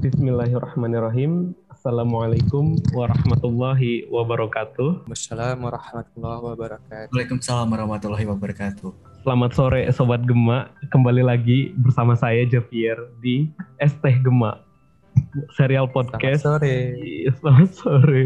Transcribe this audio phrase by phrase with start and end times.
[0.00, 1.52] Bismillahirrahmanirrahim.
[1.68, 5.04] Assalamualaikum warahmatullahi wabarakatuh.
[5.12, 7.12] Assalamualaikum warahmatullahi wabarakatuh.
[7.12, 8.88] Waalaikumsalam warahmatullahi wabarakatuh.
[9.20, 10.72] Selamat sore Sobat Gema.
[10.88, 14.64] Kembali lagi bersama saya Javier di Teh Gema.
[15.52, 16.48] Serial podcast.
[16.48, 16.76] Selamat sore.
[16.96, 18.24] Iya, Selamat sore.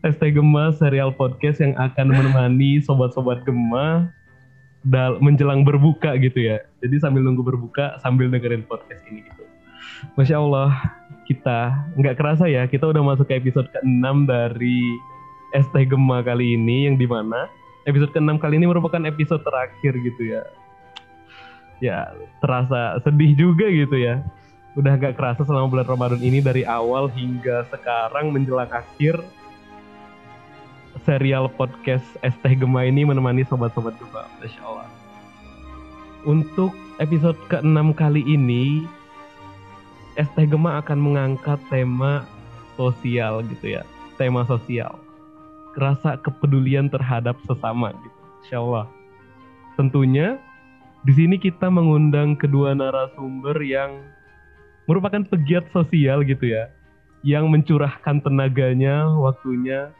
[0.16, 4.08] Teh Gema serial podcast yang akan menemani sobat-sobat Gema
[4.80, 6.64] dal menjelang berbuka gitu ya.
[6.80, 9.43] Jadi sambil nunggu berbuka sambil dengerin podcast ini gitu.
[10.12, 10.70] Masya Allah,
[11.24, 14.80] kita nggak kerasa ya, kita udah masuk ke episode ke-6 dari
[15.54, 17.48] Teh Gema kali ini yang di mana
[17.88, 20.42] episode ke-6 kali ini merupakan episode terakhir gitu ya.
[21.82, 21.98] Ya,
[22.40, 24.24] terasa sedih juga gitu ya.
[24.74, 29.22] Udah gak kerasa selama bulan Ramadan ini dari awal hingga sekarang menjelang akhir
[31.06, 34.26] serial podcast Teh Gema ini menemani sobat-sobat Gema.
[34.42, 34.88] Masya Allah.
[36.24, 38.88] Untuk episode ke-6 kali ini,
[40.14, 42.22] Teh Gema akan mengangkat tema
[42.78, 43.82] sosial gitu ya.
[44.14, 44.94] Tema sosial.
[45.74, 48.18] Rasa kepedulian terhadap sesama gitu.
[48.46, 48.86] Insya Allah.
[49.74, 50.38] Tentunya
[51.02, 54.06] di sini kita mengundang kedua narasumber yang
[54.86, 56.70] merupakan pegiat sosial gitu ya.
[57.26, 59.90] Yang mencurahkan tenaganya, waktunya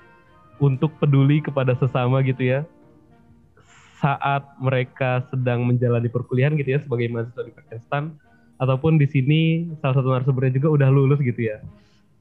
[0.62, 2.60] untuk peduli kepada sesama gitu ya.
[3.98, 8.14] Saat mereka sedang menjalani perkuliahan gitu ya sebagai mahasiswa di Pakistan
[8.64, 9.40] ataupun di sini
[9.78, 11.60] salah satu narasumbernya juga udah lulus gitu ya.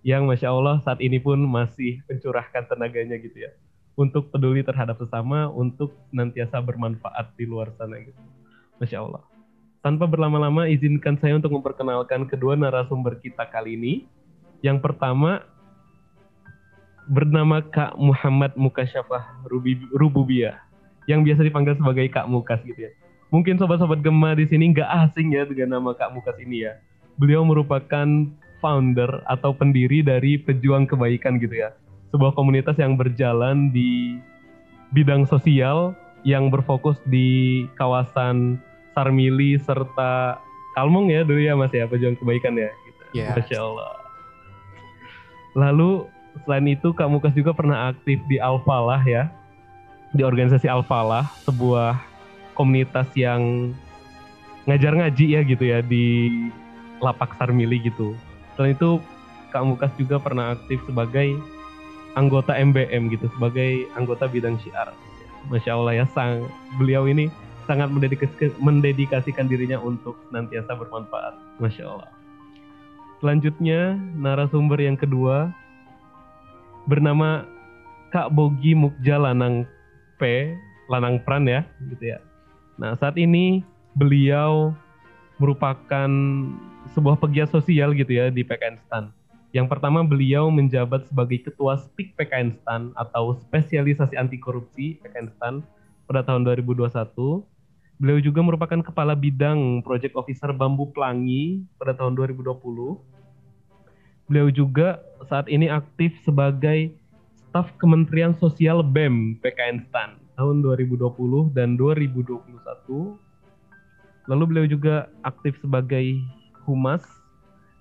[0.04, 3.52] Yang masya Allah saat ini pun masih mencurahkan tenaganya gitu ya
[3.96, 8.20] untuk peduli terhadap sesama, untuk senantiasa bermanfaat di luar sana gitu.
[8.82, 9.24] Masya Allah.
[9.84, 13.94] Tanpa berlama-lama, izinkan saya untuk memperkenalkan kedua narasumber kita kali ini.
[14.64, 15.44] Yang pertama
[17.04, 19.44] bernama Kak Muhammad Mukasyafah
[19.92, 20.56] Rububiyah,
[21.04, 22.92] yang biasa dipanggil sebagai Kak Mukas gitu ya.
[23.34, 26.78] Mungkin sobat-sobat Gema di sini nggak asing ya dengan nama Kak Mukas ini ya.
[27.18, 28.06] Beliau merupakan
[28.62, 31.74] founder atau pendiri dari Pejuang Kebaikan gitu ya.
[32.14, 34.22] Sebuah komunitas yang berjalan di
[34.94, 38.62] bidang sosial yang berfokus di kawasan
[38.94, 40.38] Sarmili serta
[40.78, 43.02] Kalmong ya dulu ya Mas ya Pejuang Kebaikan ya gitu.
[43.18, 43.34] Ya.
[43.34, 43.94] Masya Allah.
[45.58, 46.06] Lalu
[46.46, 49.34] selain itu Kak Mukas juga pernah aktif di Alfalah ya.
[50.14, 52.13] Di organisasi Alfalah, sebuah
[52.54, 53.74] komunitas yang
[54.70, 56.30] ngajar ngaji ya gitu ya di
[57.04, 58.16] Lapak Sarmili gitu.
[58.56, 59.02] Selain itu
[59.52, 61.38] Kak Mukas juga pernah aktif sebagai
[62.18, 64.94] anggota MBM gitu, sebagai anggota bidang syiar.
[65.52, 66.48] Masya Allah ya, sang
[66.80, 67.28] beliau ini
[67.68, 71.34] sangat mendedikasi- mendedikasikan dirinya untuk senantiasa bermanfaat.
[71.60, 72.10] Masya Allah.
[73.20, 75.52] Selanjutnya narasumber yang kedua
[76.88, 77.48] bernama
[78.12, 79.64] Kak Bogi Mukja Lanang
[80.20, 80.54] P,
[80.92, 82.20] Lanang Pran ya, gitu ya.
[82.78, 83.62] Nah saat ini
[83.94, 84.74] beliau
[85.38, 86.10] merupakan
[86.94, 89.14] sebuah pegiat sosial gitu ya di PKN STAN.
[89.54, 95.56] Yang pertama beliau menjabat sebagai Ketua SPIK PKN STAN atau Spesialisasi Anti Korupsi PKN STAN
[96.10, 96.90] pada tahun 2021.
[98.02, 102.50] Beliau juga merupakan Kepala Bidang Project Officer Bambu Pelangi pada tahun 2020.
[104.26, 104.98] Beliau juga
[105.30, 106.98] saat ini aktif sebagai
[107.38, 113.18] staf Kementerian Sosial BEM PKN STAN tahun 2020 dan 2021.
[114.32, 116.24] Lalu beliau juga aktif sebagai
[116.64, 117.04] humas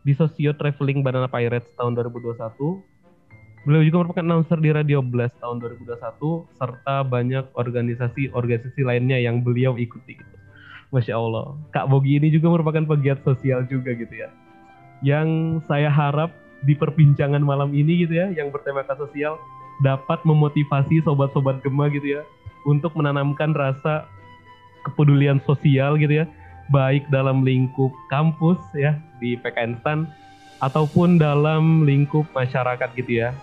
[0.02, 2.82] di Sosio Traveling Banana Pirates tahun 2021.
[3.62, 9.78] Beliau juga merupakan announcer di Radio Blast tahun 2021 serta banyak organisasi-organisasi lainnya yang beliau
[9.78, 10.36] ikuti gitu.
[10.90, 11.54] Masya Allah.
[11.70, 14.28] Kak Bogi ini juga merupakan pegiat sosial juga gitu ya.
[14.98, 16.34] Yang saya harap
[16.66, 19.38] di perbincangan malam ini gitu ya, yang bertemakan sosial
[19.86, 22.22] dapat memotivasi sobat-sobat Gema gitu ya
[22.68, 24.06] untuk menanamkan rasa
[24.82, 26.26] kepedulian sosial gitu ya,
[26.70, 30.10] baik dalam lingkup kampus ya di PKN STAN
[30.62, 33.34] ataupun dalam lingkup masyarakat gitu ya,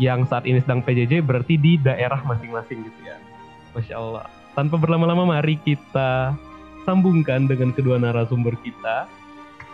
[0.00, 3.16] yang saat ini sedang PJJ berarti di daerah masing-masing gitu ya.
[3.76, 4.26] Masya Allah.
[4.54, 6.34] Tanpa berlama-lama mari kita
[6.86, 9.10] sambungkan dengan kedua narasumber kita.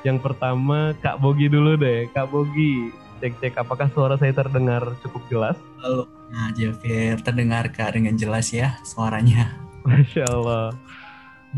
[0.01, 2.09] Yang pertama Kak Bogi dulu deh.
[2.17, 2.89] Kak Bogi,
[3.21, 5.57] cek-cek apakah suara saya terdengar cukup jelas?
[5.85, 6.20] Halo.
[6.31, 9.51] Nah, Javier, terdengar Kak dengan jelas ya suaranya.
[9.83, 10.71] Masya Allah.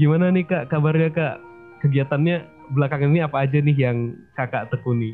[0.01, 1.37] Gimana nih Kak kabarnya Kak?
[1.85, 5.13] Kegiatannya belakangan ini apa aja nih yang Kakak tekuni?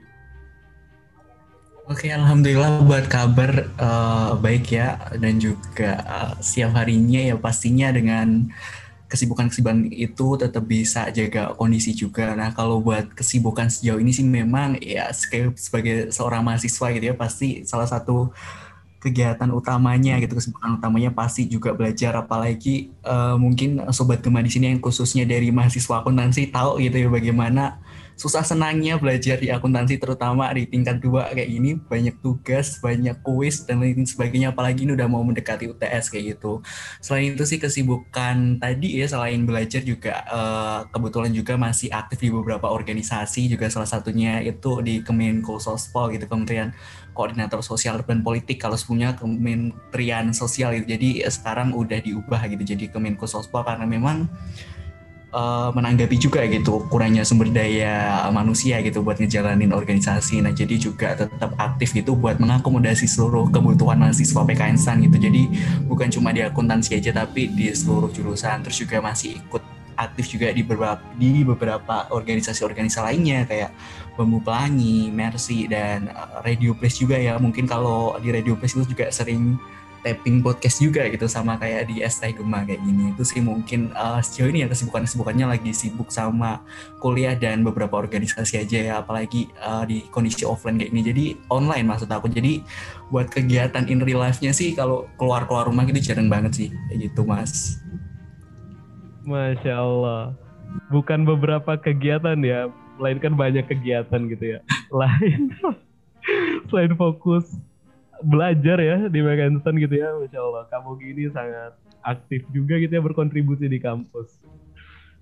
[1.89, 8.53] Oke, alhamdulillah buat kabar eh, baik ya dan juga eh, setiap harinya ya pastinya dengan
[9.09, 12.37] kesibukan-kesibukan itu tetap bisa jaga kondisi juga.
[12.37, 17.17] Nah, kalau buat kesibukan sejauh ini sih memang ya sebagai, sebagai seorang mahasiswa gitu ya
[17.17, 18.37] pasti salah satu
[18.99, 22.15] kegiatan utamanya gitu kesibukan utamanya pasti juga belajar.
[22.19, 27.09] Apalagi eh, mungkin sobat gema di sini yang khususnya dari mahasiswa akuntansi tahu gitu ya
[27.09, 27.79] bagaimana
[28.19, 31.79] susah senangnya belajar di akuntansi terutama di tingkat dua kayak gini.
[31.79, 34.51] Banyak tugas banyak kuis dan lain sebagainya.
[34.51, 36.61] Apalagi ini udah mau mendekati UTS kayak gitu.
[36.99, 42.35] Selain itu sih kesibukan tadi ya selain belajar juga uh, kebetulan juga masih aktif di
[42.35, 43.47] beberapa organisasi.
[43.47, 46.75] Juga salah satunya itu di Kemenko Sospo gitu Kementerian
[47.15, 48.59] Koordinator Sosial dan Politik.
[48.59, 50.99] Kalau sebelumnya Kementerian Sosial gitu.
[50.99, 54.27] Jadi sekarang udah diubah gitu jadi Kemenko Sospo karena memang
[55.33, 60.41] uh, menanggapi juga gitu kurangnya sumber daya manusia gitu buat ngejalanin organisasi.
[60.41, 65.17] Nah jadi juga tetap aktif gitu buat mengakomodasi seluruh kebutuhan mahasiswa PKN STAN gitu.
[65.21, 65.43] Jadi
[65.85, 68.65] bukan cuma di akuntansi aja tapi di seluruh jurusan.
[68.65, 69.63] Terus juga masih ikut
[69.99, 73.75] aktif juga di beberapa di beberapa organisasi-organisasi lainnya kayak
[74.15, 77.39] Bambu Pelangi, Mercy dan uh, Radio Place juga ya.
[77.39, 79.59] Mungkin kalau di Radio Place itu juga sering
[80.05, 83.13] tapping podcast juga gitu sama kayak di Estai Gema kayak gini.
[83.15, 86.63] Itu sih mungkin uh, sejauh ini ya kesibukan kesibukannya lagi sibuk sama
[87.03, 91.87] kuliah dan beberapa organisasi aja ya apalagi uh, di kondisi offline kayak ini jadi online
[91.87, 92.31] maksud aku.
[92.31, 92.63] Jadi
[93.09, 96.69] buat kegiatan in real life-nya sih kalau keluar keluar rumah gitu jarang banget sih.
[96.91, 97.79] Kayak gitu mas.
[99.29, 100.33] Masya Allah.
[100.93, 102.69] Bukan beberapa kegiatan ya
[102.99, 104.61] melainkan banyak kegiatan gitu ya.
[105.01, 105.53] Lain
[106.69, 107.45] selain fokus
[108.23, 110.65] belajar ya di Mekanton gitu ya, Masya Allah.
[110.71, 111.73] Kamu gini sangat
[112.03, 114.41] aktif juga gitu ya berkontribusi di kampus.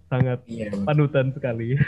[0.06, 1.74] Sangat iya, panutan sekali.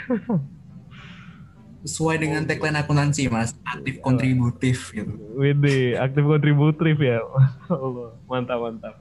[1.87, 5.15] Sesuai dengan tagline akuntansi mas, aktif kontributif gitu.
[5.39, 7.23] Widi, aktif kontributif ya.
[7.71, 8.99] Allah, mantap mantap.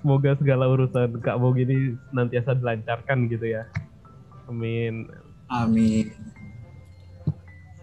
[0.00, 1.76] Semoga segala urusan Kak Bogi ini
[2.12, 3.68] nantiasa dilancarkan gitu ya.
[4.48, 5.08] Amin.
[5.52, 6.12] Amin.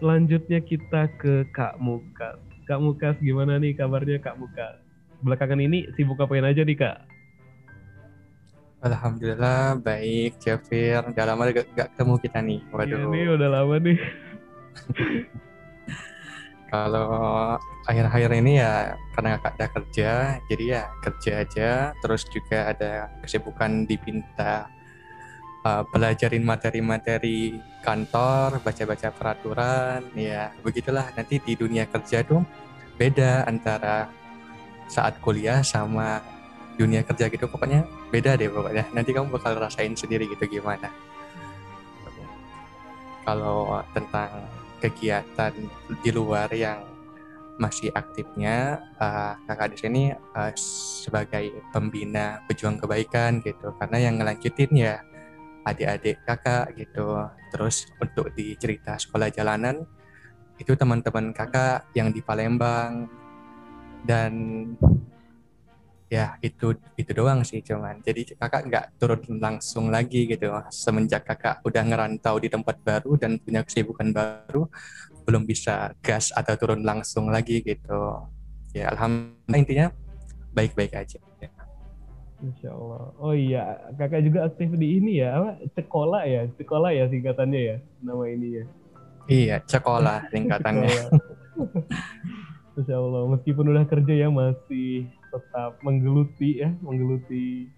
[0.02, 2.38] Selanjutnya kita ke Kak Muka.
[2.62, 4.78] Kak Mukas gimana nih kabarnya Kak Mukas?
[5.22, 6.98] Belakangan ini sibuk apain aja nih Kak?
[8.82, 11.06] Alhamdulillah baik Jafir.
[11.06, 12.60] Udah lama gak, gak ketemu kita nih.
[12.74, 12.90] Waduh.
[12.90, 13.98] Iya nih udah lama nih.
[16.72, 17.12] Kalau
[17.84, 20.10] akhir-akhir ini ya karena kakak ada kerja,
[20.48, 21.70] jadi ya kerja aja.
[22.00, 24.72] Terus juga ada kesibukan dipinta
[25.66, 31.10] uh, belajarin materi-materi kantor, baca-baca peraturan, ya begitulah.
[31.14, 32.42] Nanti di dunia kerja tuh
[32.98, 34.06] beda antara
[34.86, 36.22] saat kuliah sama
[36.76, 37.46] dunia kerja gitu.
[37.48, 38.86] Pokoknya beda deh pokoknya.
[38.94, 40.90] Nanti kamu bakal rasain sendiri gitu gimana.
[43.22, 44.50] Kalau tentang
[44.82, 45.54] kegiatan
[46.02, 46.82] di luar yang
[47.54, 50.50] masih aktifnya uh, kakak di sini uh,
[51.06, 53.70] sebagai pembina pejuang kebaikan gitu.
[53.78, 54.98] Karena yang ngelanjutin ya
[55.62, 57.18] adik-adik kakak gitu.
[57.54, 59.82] Terus untuk di cerita sekolah jalanan
[60.58, 63.06] itu teman-teman kakak yang di Palembang.
[64.02, 64.32] Dan
[66.10, 68.02] ya itu itu doang sih cuman.
[68.02, 70.50] Jadi kakak nggak turun langsung lagi gitu.
[70.68, 74.66] Semenjak kakak udah ngerantau di tempat baru dan punya kesibukan baru
[75.22, 78.28] belum bisa gas atau turun langsung lagi gitu.
[78.74, 79.86] Ya alhamdulillah intinya
[80.52, 81.31] baik-baik aja
[82.42, 83.14] Insya Allah.
[83.22, 85.50] Oh iya, kakak juga aktif di ini ya, apa?
[85.78, 88.64] Cekola ya, Cekola ya singkatannya ya, nama ini ya.
[89.30, 90.90] Iya, Cekola singkatannya.
[92.82, 97.70] Insya Allah, meskipun udah kerja ya masih tetap menggeluti ya, menggeluti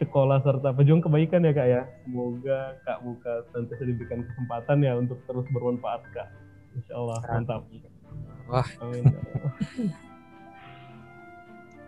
[0.00, 1.82] sekolah serta pejuang kebaikan ya kak ya.
[2.08, 6.28] Semoga kak Muka nanti diberikan kesempatan ya untuk terus bermanfaat kak.
[6.72, 7.62] Insya Allah, mantap.
[8.48, 8.68] Wah.
[8.80, 9.04] Amin.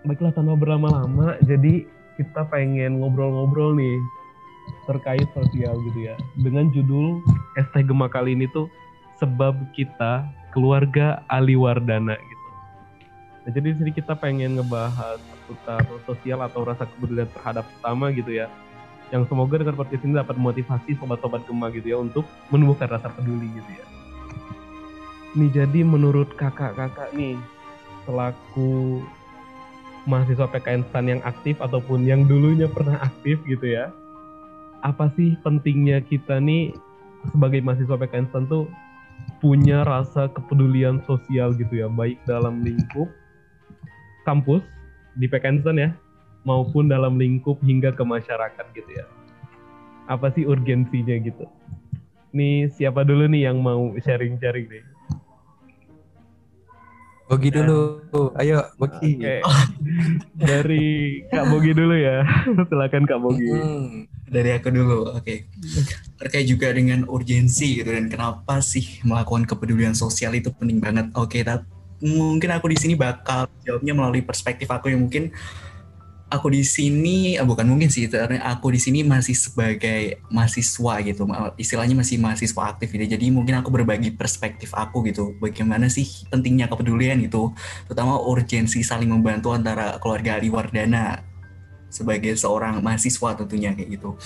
[0.04, 1.88] Baiklah tanpa berlama-lama jadi
[2.20, 3.96] kita pengen ngobrol-ngobrol nih
[4.84, 7.24] terkait sosial gitu ya dengan judul
[7.56, 8.68] ST Gema kali ini tuh
[9.16, 12.48] sebab kita keluarga Ali Wardana gitu.
[13.44, 18.32] Nah, jadi di sini kita pengen ngebahas seputar sosial atau rasa kepedulian terhadap sesama gitu
[18.32, 18.48] ya.
[19.12, 23.48] Yang semoga dengan podcast ini dapat motivasi sobat-sobat Gema gitu ya untuk menumbuhkan rasa peduli
[23.52, 23.84] gitu ya.
[25.34, 27.36] Nih jadi menurut kakak-kakak nih
[28.08, 29.02] selaku
[30.04, 33.88] mahasiswa PKN STAN yang aktif ataupun yang dulunya pernah aktif gitu ya.
[34.84, 36.76] Apa sih pentingnya kita nih
[37.32, 38.68] sebagai mahasiswa PKN STAN tuh
[39.40, 43.08] punya rasa kepedulian sosial gitu ya, baik dalam lingkup
[44.28, 44.64] kampus
[45.16, 45.90] di PKN STAN ya,
[46.44, 49.08] maupun dalam lingkup hingga ke masyarakat gitu ya.
[50.04, 51.48] Apa sih urgensinya gitu?
[52.36, 54.84] Nih siapa dulu nih yang mau sharing-sharing nih?
[57.24, 57.64] Bogi nah.
[57.64, 57.80] dulu.
[58.36, 59.16] Ayo, Bogi.
[59.16, 59.40] Okay.
[60.36, 60.84] Dari
[61.32, 62.20] Kak Bogi dulu ya.
[62.68, 63.48] Silakan Kak Bogi.
[63.48, 65.16] Hmm, dari aku dulu.
[65.16, 65.24] Oke.
[65.24, 65.38] Okay.
[66.20, 71.08] Terkait juga dengan urgensi gitu dan kenapa sih melakukan kepedulian sosial itu penting banget.
[71.16, 71.64] Oke, okay,
[72.04, 75.32] mungkin aku di sini bakal jawabnya melalui perspektif aku yang mungkin
[76.34, 78.10] aku di sini eh, bukan mungkin sih
[78.42, 81.22] aku di sini masih sebagai mahasiswa gitu.
[81.54, 83.06] Istilahnya masih mahasiswa aktif gitu.
[83.06, 85.38] Jadi mungkin aku berbagi perspektif aku gitu.
[85.38, 87.54] Bagaimana sih pentingnya kepedulian gitu.
[87.86, 91.33] Terutama urgensi saling membantu antara keluarga Ali Wardana
[91.94, 94.18] sebagai seorang mahasiswa tentunya kayak gitu.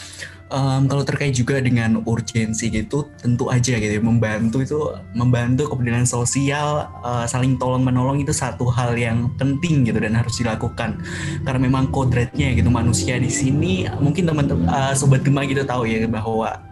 [0.49, 4.81] Um, kalau terkait juga dengan urgensi gitu, tentu aja gitu ya, membantu itu
[5.13, 10.41] membantu kepedulian sosial, uh, saling tolong menolong itu satu hal yang penting gitu dan harus
[10.41, 11.05] dilakukan
[11.45, 16.09] karena memang kodratnya gitu manusia di sini mungkin teman-teman uh, sobat gema gitu tahu ya
[16.09, 16.68] bahwa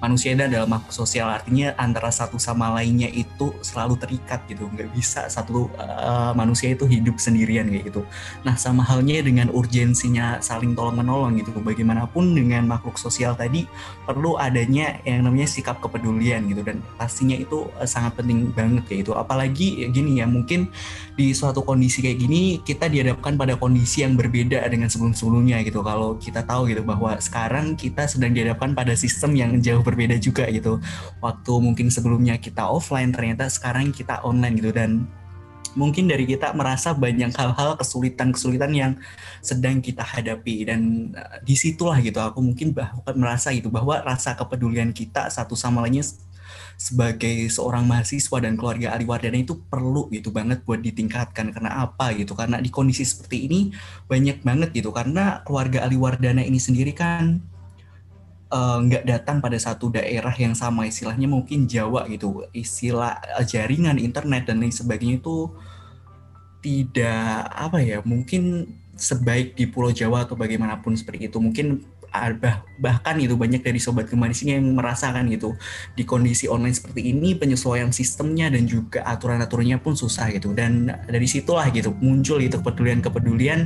[0.00, 1.28] manusia itu adalah makhluk sosial.
[1.28, 4.66] Artinya antara satu sama lainnya itu selalu terikat gitu.
[4.72, 8.02] Nggak bisa satu uh, manusia itu hidup sendirian kayak gitu.
[8.42, 11.52] Nah sama halnya dengan urgensinya saling tolong menolong gitu.
[11.60, 13.68] Bagaimanapun dengan makhluk sosial tadi
[14.08, 16.64] perlu adanya yang namanya sikap kepedulian gitu.
[16.64, 19.12] Dan pastinya itu uh, sangat penting banget kayak gitu.
[19.14, 20.72] Apalagi ya gini ya mungkin
[21.14, 25.84] di suatu kondisi kayak gini kita dihadapkan pada kondisi yang berbeda dengan sebelum-sebelumnya gitu.
[25.84, 30.46] Kalau kita tahu gitu bahwa sekarang kita sedang dihadapkan pada sistem yang jauh berbeda juga
[30.48, 30.78] gitu.
[31.18, 34.70] Waktu mungkin sebelumnya kita offline ternyata sekarang kita online gitu.
[34.70, 35.10] Dan
[35.74, 38.92] mungkin dari kita merasa banyak hal-hal kesulitan-kesulitan yang
[39.42, 40.66] sedang kita hadapi.
[40.66, 45.58] Dan uh, di situlah gitu aku mungkin bahkan merasa gitu bahwa rasa kepedulian kita satu
[45.58, 46.06] sama lainnya
[46.80, 51.52] sebagai seorang mahasiswa dan keluarga Ali Wardana itu perlu gitu banget buat ditingkatkan.
[51.52, 52.32] Karena apa gitu?
[52.32, 53.60] Karena di kondisi seperti ini
[54.08, 54.90] banyak banget gitu.
[54.94, 57.49] Karena keluarga Ali Wardana ini sendiri kan Eh,
[58.50, 62.50] nggak uh, datang pada satu daerah yang sama istilahnya mungkin Jawa gitu.
[62.50, 65.54] Istilah uh, jaringan internet dan lain sebagainya itu
[66.60, 71.38] tidak apa ya mungkin sebaik di Pulau Jawa atau bagaimanapun seperti itu.
[71.38, 71.80] Mungkin
[72.36, 75.54] bah, bahkan itu banyak dari sobat sini yang merasakan gitu
[75.94, 80.52] di kondisi online seperti ini penyesuaian sistemnya dan juga aturan-aturannya pun susah gitu.
[80.52, 83.60] Dan dari situlah gitu muncul itu kepedulian-kepedulian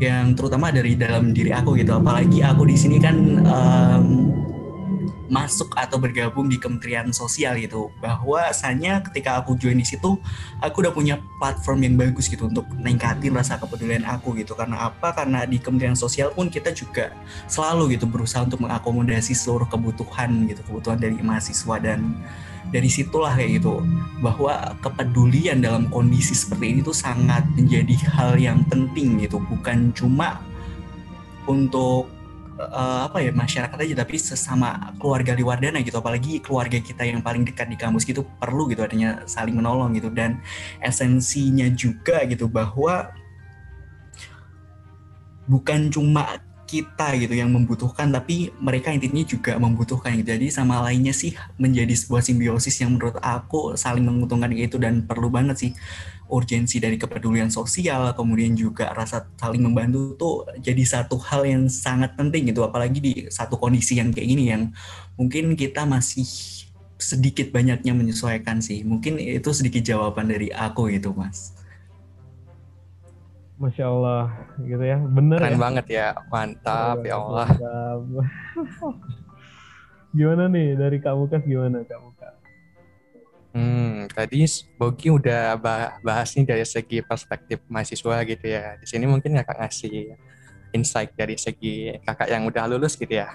[0.00, 1.96] yang terutama dari dalam diri aku gitu.
[1.96, 4.06] Apalagi aku di sini kan um,
[5.26, 7.90] masuk atau bergabung di Kementerian Sosial gitu.
[7.98, 10.18] Bahwasanya ketika aku join di situ
[10.62, 14.54] aku udah punya platform yang bagus gitu untuk meningkatin rasa kepedulian aku gitu.
[14.54, 15.12] Karena apa?
[15.12, 17.12] Karena di Kementerian Sosial pun kita juga
[17.50, 22.16] selalu gitu berusaha untuk mengakomodasi seluruh kebutuhan gitu kebutuhan dari mahasiswa dan
[22.74, 23.82] dari situlah kayak gitu.
[24.18, 29.38] Bahwa kepedulian dalam kondisi seperti ini tuh sangat menjadi hal yang penting gitu.
[29.38, 30.42] Bukan cuma
[31.46, 32.15] untuk
[32.58, 37.44] uh, apa ya masyarakat aja tapi sesama keluarga Liwardana gitu apalagi keluarga kita yang paling
[37.44, 40.40] dekat di kampus gitu perlu gitu adanya saling menolong gitu dan
[40.80, 43.12] esensinya juga gitu bahwa
[45.46, 50.34] bukan cuma kita gitu yang membutuhkan tapi mereka intinya juga membutuhkan gitu.
[50.34, 55.30] jadi sama lainnya sih menjadi sebuah simbiosis yang menurut aku saling menguntungkan gitu dan perlu
[55.30, 55.70] banget sih
[56.26, 62.18] urgensi dari kepedulian sosial kemudian juga rasa saling membantu tuh jadi satu hal yang sangat
[62.18, 64.74] penting gitu apalagi di satu kondisi yang kayak gini yang
[65.14, 66.26] mungkin kita masih
[66.96, 68.82] sedikit banyaknya menyesuaikan sih.
[68.82, 71.52] Mungkin itu sedikit jawaban dari aku gitu mas.
[73.56, 74.24] Masya Allah
[74.60, 74.98] gitu ya.
[75.00, 75.60] Bener keren ya?
[75.60, 76.08] banget ya.
[76.28, 77.48] Mantap ya Allah.
[77.48, 78.00] Mantap.
[80.16, 80.76] gimana nih?
[80.76, 82.08] Dari kamu kas gimana kamu
[83.56, 84.44] Hmm, tadi
[84.76, 85.56] Bogi udah
[86.04, 88.76] bahas nih dari segi perspektif mahasiswa gitu ya.
[88.76, 90.12] Di sini mungkin kakak ngasih
[90.76, 93.32] insight dari segi kakak yang udah lulus gitu ya.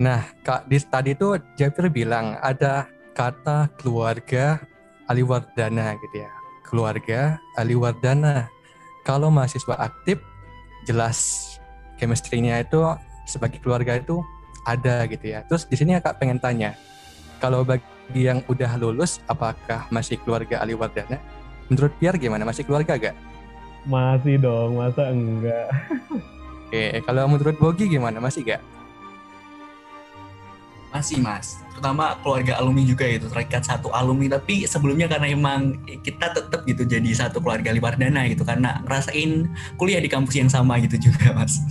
[0.00, 4.56] Nah, kak di tadi tuh Jafir bilang ada kata keluarga
[5.04, 6.32] Aliwardana gitu ya.
[6.64, 8.48] Keluarga Aliwardana.
[9.04, 10.16] Kalau mahasiswa aktif,
[10.88, 11.60] jelas
[12.00, 12.80] chemistry-nya itu
[13.28, 14.16] sebagai keluarga itu
[14.64, 15.44] ada gitu ya.
[15.44, 16.72] Terus di sini kakak pengen tanya,
[17.36, 21.22] kalau bagi yang udah lulus, apakah masih keluarga Ali Wardana?
[21.70, 22.42] Menurut Pierre gimana?
[22.42, 23.16] Masih keluarga gak?
[23.86, 25.70] Masih dong, masa enggak?
[26.68, 28.18] Oke, kalau menurut Bogi gimana?
[28.20, 28.62] Masih gak?
[30.92, 34.36] Masih mas, terutama keluarga alumni juga itu terikat satu alumni.
[34.36, 39.48] Tapi sebelumnya karena emang kita tetap gitu jadi satu keluarga Wardana gitu karena ngerasain
[39.80, 41.64] kuliah di kampus yang sama gitu juga mas.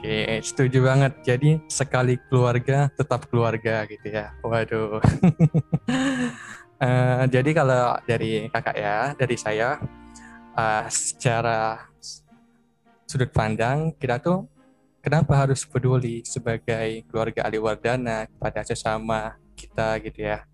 [0.00, 1.12] Oke, setuju banget.
[1.20, 4.32] Jadi sekali keluarga tetap keluarga gitu ya.
[4.40, 4.96] Waduh.
[4.96, 5.04] uh,
[7.36, 9.76] jadi kalau dari kakak ya, dari saya,
[10.56, 11.84] uh, secara
[13.04, 14.48] sudut pandang kita tuh
[15.04, 20.48] kenapa harus peduli sebagai keluarga Ali Wardana pada sesama kita gitu ya.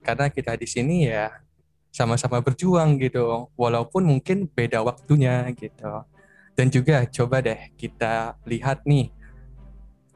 [0.00, 1.28] Karena kita di sini ya
[1.92, 6.08] sama-sama berjuang gitu, walaupun mungkin beda waktunya gitu
[6.58, 9.14] dan juga coba deh kita lihat nih,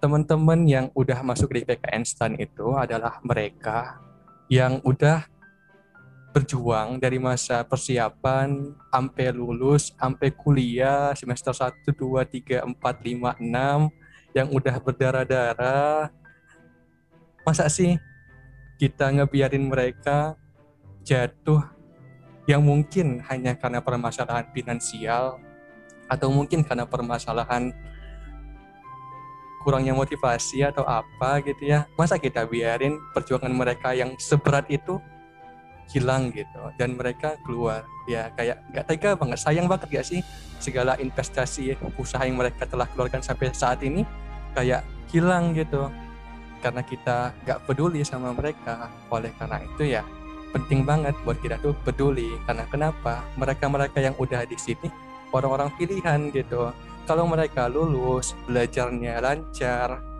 [0.02, 4.02] teman-teman yang udah masuk di PKN STAN itu adalah mereka
[4.50, 5.22] yang udah
[6.34, 14.34] berjuang dari masa persiapan sampai lulus, sampai kuliah semester 1, 2, 3, 4, 5, 6
[14.34, 16.10] yang udah berdarah-darah.
[17.46, 17.94] Masa sih
[18.82, 20.34] kita ngebiarin mereka
[21.06, 21.62] jatuh
[22.50, 25.38] yang mungkin hanya karena permasalahan finansial
[26.12, 27.72] atau mungkin karena permasalahan
[29.64, 31.88] kurangnya motivasi atau apa gitu ya.
[31.96, 35.00] Masa kita biarin perjuangan mereka yang seberat itu
[35.88, 37.88] hilang gitu dan mereka keluar.
[38.04, 40.20] Ya kayak nggak tega banget sayang banget gak sih
[40.58, 44.04] segala investasi usaha yang mereka telah keluarkan sampai saat ini
[44.52, 45.88] kayak hilang gitu.
[46.60, 48.90] Karena kita nggak peduli sama mereka.
[49.08, 50.02] Oleh karena itu ya
[50.52, 52.34] penting banget buat kita tuh peduli.
[52.44, 53.22] Karena kenapa?
[53.38, 54.90] Mereka-mereka yang udah di sini
[55.32, 56.70] orang-orang pilihan gitu.
[57.02, 60.12] Kalau mereka lulus belajarnya lancar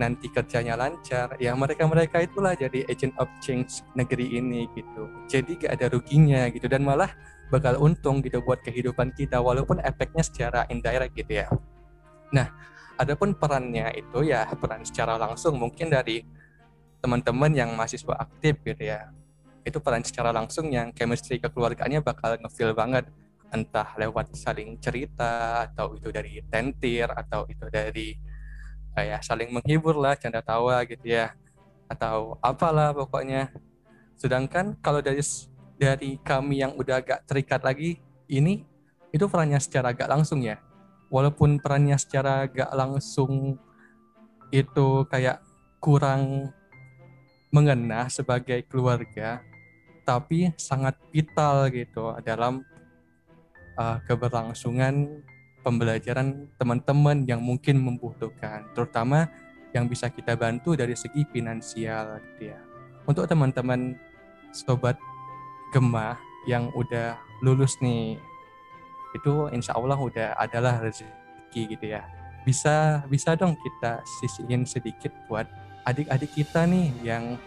[0.00, 5.04] nanti kerjanya lancar ya mereka mereka itulah jadi agent of change negeri ini gitu.
[5.28, 7.12] Jadi gak ada ruginya gitu dan malah
[7.52, 11.46] bakal untung gitu buat kehidupan kita walaupun efeknya secara indirect gitu ya.
[12.32, 12.48] Nah
[12.96, 16.24] adapun perannya itu ya peran secara langsung mungkin dari
[17.04, 19.12] teman-teman yang mahasiswa aktif gitu ya.
[19.62, 23.04] Itu peran secara langsung yang chemistry kekeluargaannya bakal ngefeel banget
[23.52, 28.16] entah lewat saling cerita atau itu dari tentir atau itu dari
[28.96, 31.36] kayak saling menghibur lah canda tawa gitu ya
[31.92, 33.52] atau apalah pokoknya.
[34.16, 35.20] Sedangkan kalau dari
[35.76, 38.00] dari kami yang udah agak terikat lagi
[38.32, 38.64] ini
[39.12, 40.56] itu perannya secara agak langsung ya.
[41.12, 43.60] Walaupun perannya secara agak langsung
[44.48, 45.44] itu kayak
[45.76, 46.48] kurang
[47.52, 49.44] mengena sebagai keluarga
[50.02, 52.64] tapi sangat vital gitu dalam
[53.76, 55.22] uh, keberlangsungan
[55.62, 59.30] pembelajaran teman-teman yang mungkin membutuhkan, terutama
[59.72, 62.60] yang bisa kita bantu dari segi finansial gitu ya.
[63.08, 63.96] Untuk teman-teman
[64.52, 64.98] sobat
[65.72, 68.18] gemah yang udah lulus nih,
[69.16, 72.04] itu insya Allah udah adalah rezeki gitu ya.
[72.42, 75.46] Bisa bisa dong kita sisihin sedikit buat
[75.86, 77.38] adik-adik kita nih yang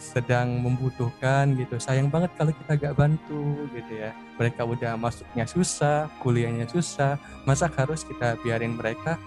[0.00, 1.76] sedang membutuhkan gitu.
[1.76, 4.16] Sayang banget kalau kita gak bantu gitu ya.
[4.40, 9.20] Mereka udah masuknya susah kuliahnya susah masa harus kita biarin mereka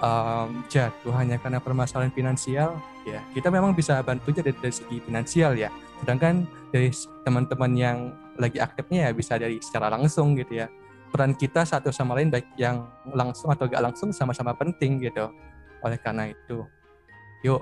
[0.00, 2.80] um, jatuh hanya karena permasalahan finansial?
[3.04, 5.68] Ya kita memang bisa bantu aja dari, dari segi finansial ya.
[6.00, 6.88] Sedangkan dari
[7.22, 7.98] teman-teman yang
[8.40, 10.66] lagi aktifnya ya bisa dari secara langsung gitu ya.
[11.12, 15.28] Peran kita satu sama lain baik yang langsung atau gak langsung sama-sama penting gitu.
[15.84, 16.64] Oleh karena itu
[17.44, 17.60] yuk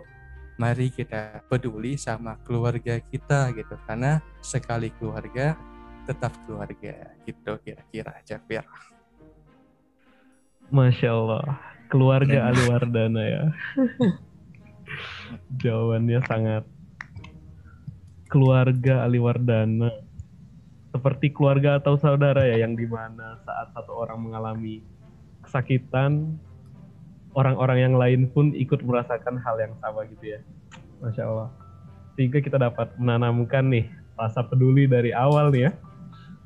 [0.63, 5.59] mari kita peduli sama keluarga kita gitu karena sekali keluarga
[6.07, 8.63] tetap keluarga gitu kira-kira Jafir.
[10.71, 11.59] Masya Allah
[11.91, 13.45] keluarga Ali Wardana ya.
[15.67, 16.65] Jawabannya sangat
[18.31, 19.91] keluarga Ali Wardana
[20.95, 24.87] seperti keluarga atau saudara ya yang di mana saat satu orang mengalami
[25.43, 26.39] kesakitan
[27.33, 30.41] orang-orang yang lain pun ikut merasakan hal yang sama gitu ya.
[31.01, 31.49] Masya Allah.
[32.17, 35.73] Sehingga kita dapat menanamkan nih rasa peduli dari awal nih ya.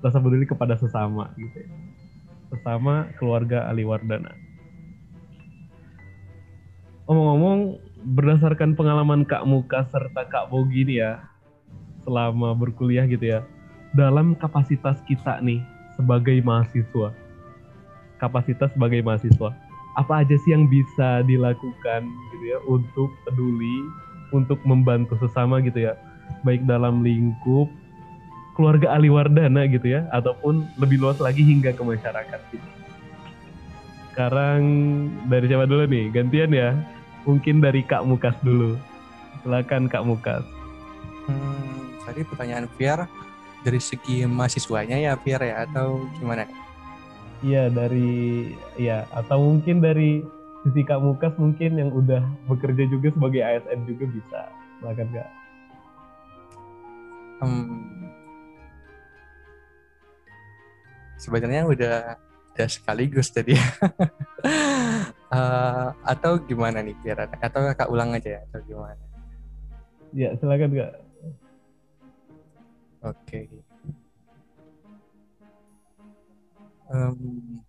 [0.01, 1.69] Rasa peduli kepada sesama gitu ya.
[2.55, 4.31] Sesama keluarga Ali Wardana.
[7.07, 11.13] Omong-omong, berdasarkan pengalaman Kak Muka serta Kak Bogi nih ya,
[12.03, 13.41] selama berkuliah gitu ya,
[13.95, 15.63] dalam kapasitas kita nih
[15.95, 17.15] sebagai mahasiswa,
[18.19, 19.55] kapasitas sebagai mahasiswa,
[19.97, 23.77] apa aja sih yang bisa dilakukan gitu ya untuk peduli
[24.31, 25.97] untuk membantu sesama gitu ya
[26.45, 27.67] baik dalam lingkup
[28.57, 32.69] keluarga Ali Wardana gitu ya ataupun lebih luas lagi hingga ke masyarakat gitu.
[34.17, 34.63] Sekarang
[35.29, 36.09] dari siapa dulu nih?
[36.09, 36.73] Gantian ya.
[37.29, 38.81] Mungkin dari Kak Mukas dulu.
[39.45, 40.41] Silakan Kak Mukas.
[41.29, 43.05] Hmm, tadi pertanyaan Fiar
[43.61, 46.49] dari segi mahasiswanya ya Fiar ya atau gimana?
[47.45, 48.49] Iya dari
[48.81, 50.25] ya atau mungkin dari
[50.65, 54.49] sisi Kak Mukas mungkin yang udah bekerja juga sebagai ASN juga bisa
[54.81, 55.29] silakan Kak.
[57.37, 58.09] Hmm,
[61.21, 62.17] sebenarnya udah
[62.57, 63.61] udah sekaligus tadi uh,
[66.17, 69.05] atau gimana nih biar atau kakak ulang aja ya atau gimana?
[70.17, 70.93] Ya silakan Kak.
[73.05, 73.45] Oke.
[73.45, 73.66] Okay.
[76.87, 77.61] Um,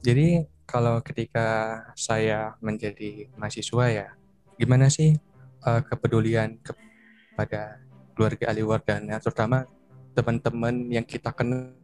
[0.00, 4.08] jadi kalau ketika saya menjadi mahasiswa ya,
[4.56, 5.14] gimana sih
[5.62, 7.80] uh, kepedulian kepada
[8.16, 9.68] keluarga Ali Wardana, terutama
[10.16, 11.76] teman-teman yang kita kenal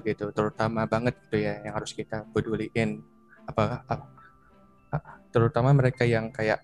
[0.00, 3.04] gitu, terutama banget gitu ya, yang harus kita peduliin
[3.44, 4.14] apa, apa
[5.34, 6.62] terutama mereka yang kayak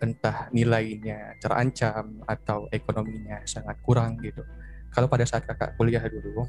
[0.00, 4.46] entah nilainya terancam atau ekonominya sangat kurang gitu.
[4.94, 6.46] Kalau pada saat kakak kuliah dulu,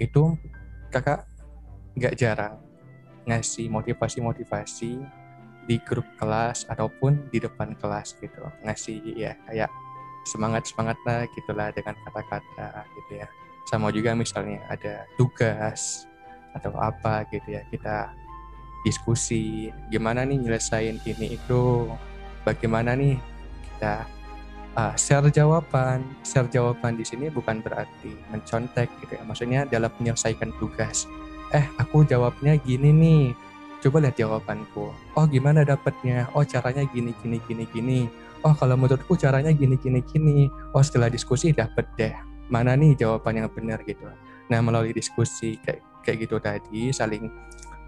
[0.00, 0.34] itu
[0.90, 1.24] kakak
[1.96, 2.58] nggak jarang
[3.24, 4.92] ngasih motivasi-motivasi
[5.68, 9.70] di grup kelas ataupun di depan kelas gitu ngasih ya kayak
[10.26, 13.28] semangat semangat lah gitulah dengan kata-kata gitu ya.
[13.68, 16.04] Sama juga misalnya ada tugas
[16.50, 18.10] atau apa gitu ya kita
[18.82, 21.88] diskusi gimana nih nyelesain ini itu?
[22.42, 23.20] Bagaimana nih
[23.76, 24.08] kita
[24.76, 26.04] uh, share jawaban.
[26.22, 29.22] Share jawaban di sini bukan berarti mencontek gitu ya.
[29.24, 31.06] Maksudnya dalam menyelesaikan tugas.
[31.50, 33.24] Eh aku jawabnya gini nih.
[33.80, 34.92] Coba lihat jawabanku.
[35.16, 36.28] Oh gimana dapatnya?
[36.36, 38.00] Oh caranya gini gini gini gini.
[38.44, 40.46] Oh kalau menurutku caranya gini gini gini.
[40.76, 42.14] Oh setelah diskusi dapet deh.
[42.52, 44.04] Mana nih jawaban yang benar gitu.
[44.52, 47.28] Nah melalui diskusi kayak kayak gitu tadi saling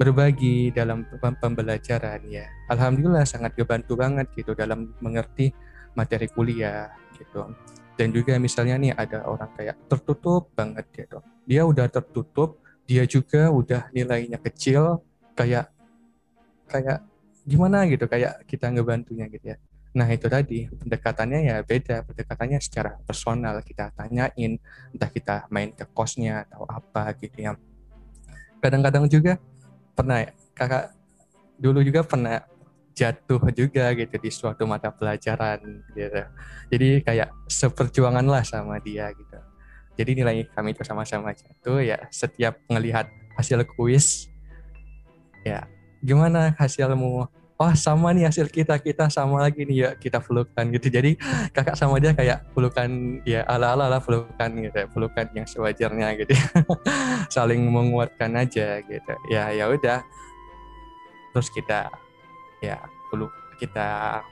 [0.01, 2.49] berbagi dalam pembelajaran ya.
[2.73, 5.53] Alhamdulillah sangat kebantu banget gitu dalam mengerti
[5.93, 7.53] materi kuliah gitu.
[7.97, 11.21] Dan juga misalnya nih ada orang kayak tertutup banget gitu.
[11.45, 15.01] Dia udah tertutup dia juga udah nilainya kecil
[15.39, 15.71] kayak
[16.67, 17.05] kayak
[17.47, 19.59] gimana gitu kayak kita ngebantunya gitu ya.
[19.93, 22.03] Nah itu tadi pendekatannya ya beda.
[22.09, 24.57] Pendekatannya secara personal kita tanyain
[24.93, 27.53] entah kita main ke kosnya atau apa gitu ya.
[28.63, 29.37] Kadang-kadang juga
[29.93, 30.25] pernah
[30.57, 30.97] kakak
[31.61, 32.41] dulu juga pernah
[32.93, 35.61] jatuh juga gitu di suatu mata pelajaran
[35.97, 36.23] gitu.
[36.73, 39.39] Jadi kayak seperjuangan lah sama dia gitu.
[39.97, 44.29] Jadi nilai kami itu sama-sama jatuh ya setiap ngelihat hasil kuis
[45.45, 45.69] ya
[46.01, 47.29] gimana hasilmu?
[47.63, 50.91] Oh sama nih hasil kita kita sama lagi nih ya kita pelukan gitu.
[50.91, 51.15] Jadi
[51.55, 56.09] kakak sama dia kayak pelukan ya ala ala lah pelukan gitu ya, pelukan yang sewajarnya
[56.19, 56.35] gitu.
[57.35, 59.15] Saling menguatkan aja gitu.
[59.31, 60.03] Ya ya udah.
[61.31, 61.87] Terus kita
[62.63, 62.79] ya
[63.11, 64.23] peluk kita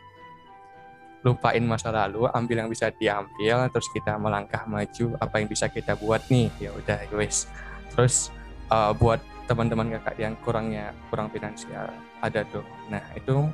[1.20, 5.92] lupain masa lalu ambil yang bisa diambil terus kita melangkah maju apa yang bisa kita
[5.98, 6.48] buat nih.
[6.56, 7.44] Ya udah guys
[7.92, 8.32] terus
[8.72, 11.92] uh, buat teman-teman kakak yang kurangnya kurang finansial
[12.24, 12.64] ada tuh.
[12.88, 13.50] Nah itu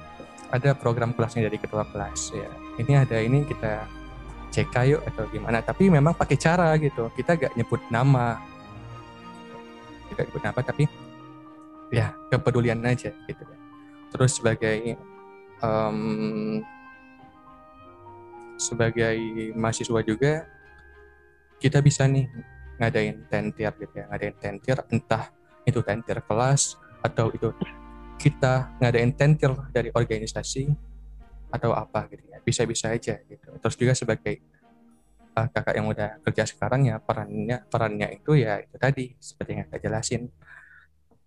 [0.54, 2.50] ada program kelasnya dari ketua kelas ya.
[2.78, 3.82] Ini ada ini kita
[4.54, 5.58] cek kayu atau gimana.
[5.58, 7.10] Tapi memang pakai cara gitu.
[7.18, 8.38] Kita gak nyebut nama.
[10.12, 10.84] Tidak nyebut nama tapi
[11.90, 13.42] ya kepedulian aja gitu
[14.12, 14.98] terus sebagai
[15.60, 16.62] um,
[18.56, 19.16] sebagai
[19.52, 20.48] mahasiswa juga
[21.60, 22.28] kita bisa nih
[22.76, 25.32] ngadain tentir gitu ya ngadain tentir entah
[25.64, 27.52] itu tentir kelas atau itu
[28.16, 30.72] kita ngadain tentir dari organisasi
[31.52, 33.48] atau apa gitu ya bisa-bisa aja gitu.
[33.60, 34.34] Terus juga sebagai
[35.36, 39.68] uh, kakak yang udah kerja sekarang ya perannya perannya itu ya itu tadi seperti yang
[39.68, 40.22] saya jelasin.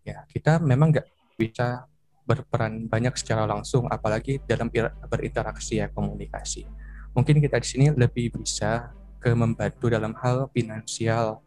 [0.03, 1.85] Ya kita memang nggak bisa
[2.29, 4.69] berperan banyak secara langsung apalagi dalam
[5.09, 6.69] berinteraksi ya komunikasi
[7.17, 11.41] mungkin kita di sini lebih bisa ke membantu dalam hal finansial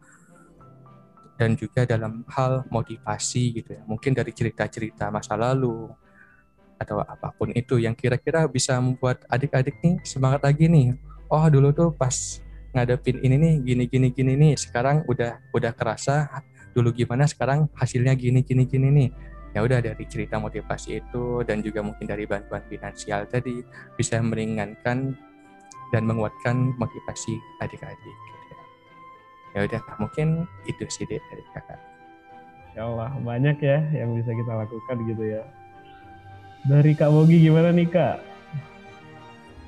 [1.33, 3.81] dan juga dalam hal motivasi gitu ya.
[3.83, 5.89] Mungkin dari cerita-cerita masa lalu
[6.77, 10.93] atau apa pun itu yang kira-kira bisa membuat adik-adik nih semangat lagi nih.
[11.27, 12.13] Oh, dulu tuh pas
[12.73, 16.29] ngadepin ini nih gini gini gini nih, sekarang udah udah kerasa
[16.73, 19.09] dulu gimana sekarang hasilnya gini gini gini nih.
[19.53, 23.61] Ya udah dari cerita motivasi itu dan juga mungkin dari bantuan finansial tadi
[23.93, 25.13] bisa meringankan
[25.93, 28.17] dan menguatkan motivasi adik-adik.
[29.53, 31.77] Ya udah mungkin itu sih deh dari kakak.
[32.73, 35.45] Ya Allah banyak ya yang bisa kita lakukan gitu ya.
[36.65, 38.32] Dari kak Bogi gimana nih kak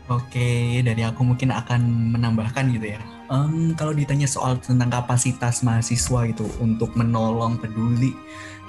[0.05, 3.01] Oke, dari aku mungkin akan menambahkan gitu ya.
[3.25, 8.13] Um, kalau ditanya soal tentang kapasitas mahasiswa gitu untuk menolong, peduli,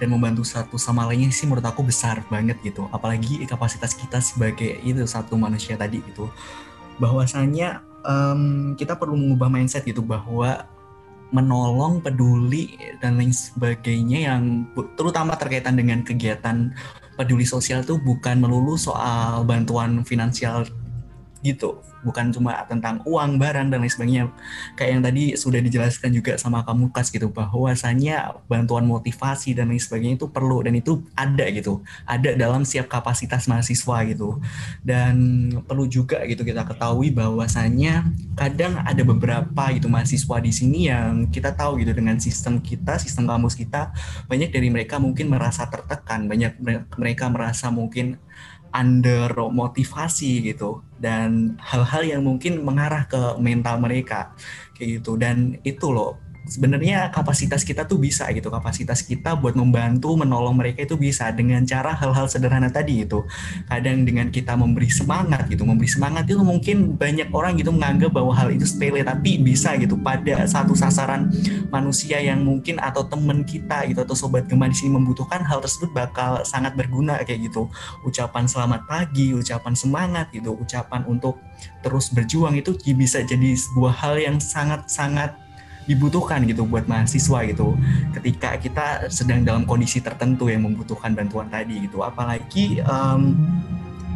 [0.01, 2.89] dan membantu satu sama lainnya sih menurut aku besar banget gitu.
[2.89, 6.25] Apalagi kapasitas kita sebagai itu satu manusia tadi itu.
[6.97, 10.65] Bahwasanya um, kita perlu mengubah mindset gitu bahwa
[11.37, 14.65] menolong, peduli dan lain sebagainya yang
[14.97, 16.73] terutama terkaitan dengan kegiatan
[17.21, 20.65] peduli sosial itu bukan melulu soal bantuan finansial
[21.55, 21.79] gitu.
[22.03, 24.25] Bukan cuma tentang uang barang dan lain sebagainya.
[24.75, 29.83] Kayak yang tadi sudah dijelaskan juga sama kamu kas gitu bahwasanya bantuan motivasi dan lain
[29.83, 31.83] sebagainya itu perlu dan itu ada gitu.
[32.07, 34.39] Ada dalam setiap kapasitas mahasiswa gitu.
[34.83, 35.15] Dan
[35.67, 38.07] perlu juga gitu kita ketahui bahwasanya
[38.39, 43.29] kadang ada beberapa gitu mahasiswa di sini yang kita tahu gitu dengan sistem kita sistem
[43.29, 43.93] kampus kita
[44.27, 46.59] banyak dari mereka mungkin merasa tertekan banyak
[46.97, 48.19] mereka merasa mungkin
[48.77, 54.37] under motivasi gitu dan hal-hal yang mungkin mengarah ke mental mereka
[54.77, 55.17] kayak gitu.
[55.17, 58.49] Dan itu loh sebenarnya kapasitas kita tuh bisa gitu.
[58.49, 63.27] Kapasitas kita buat membantu menolong mereka itu bisa dengan cara hal-hal sederhana tadi itu
[63.67, 68.33] kadang dengan kita memberi semangat gitu memberi semangat itu mungkin banyak orang gitu menganggap bahwa
[68.33, 69.99] hal itu sepele tapi bisa gitu.
[69.99, 71.29] Pada satu sasaran
[71.69, 75.91] manusia yang mungkin atau teman kita gitu atau sobat gema di sini membutuhkan hal tersebut
[75.91, 77.67] bakal sangat berguna kayak gitu.
[78.07, 81.43] Ucapan selamat pagi ucapan semangat gitu ucapan untuk
[81.83, 85.46] terus berjuang itu bisa jadi sebuah hal yang sangat-sangat
[85.87, 87.79] dibutuhkan gitu buat mahasiswa gitu.
[88.19, 92.03] Ketika kita sedang dalam kondisi tertentu yang membutuhkan bantuan tadi gitu.
[92.03, 93.39] Apalagi um,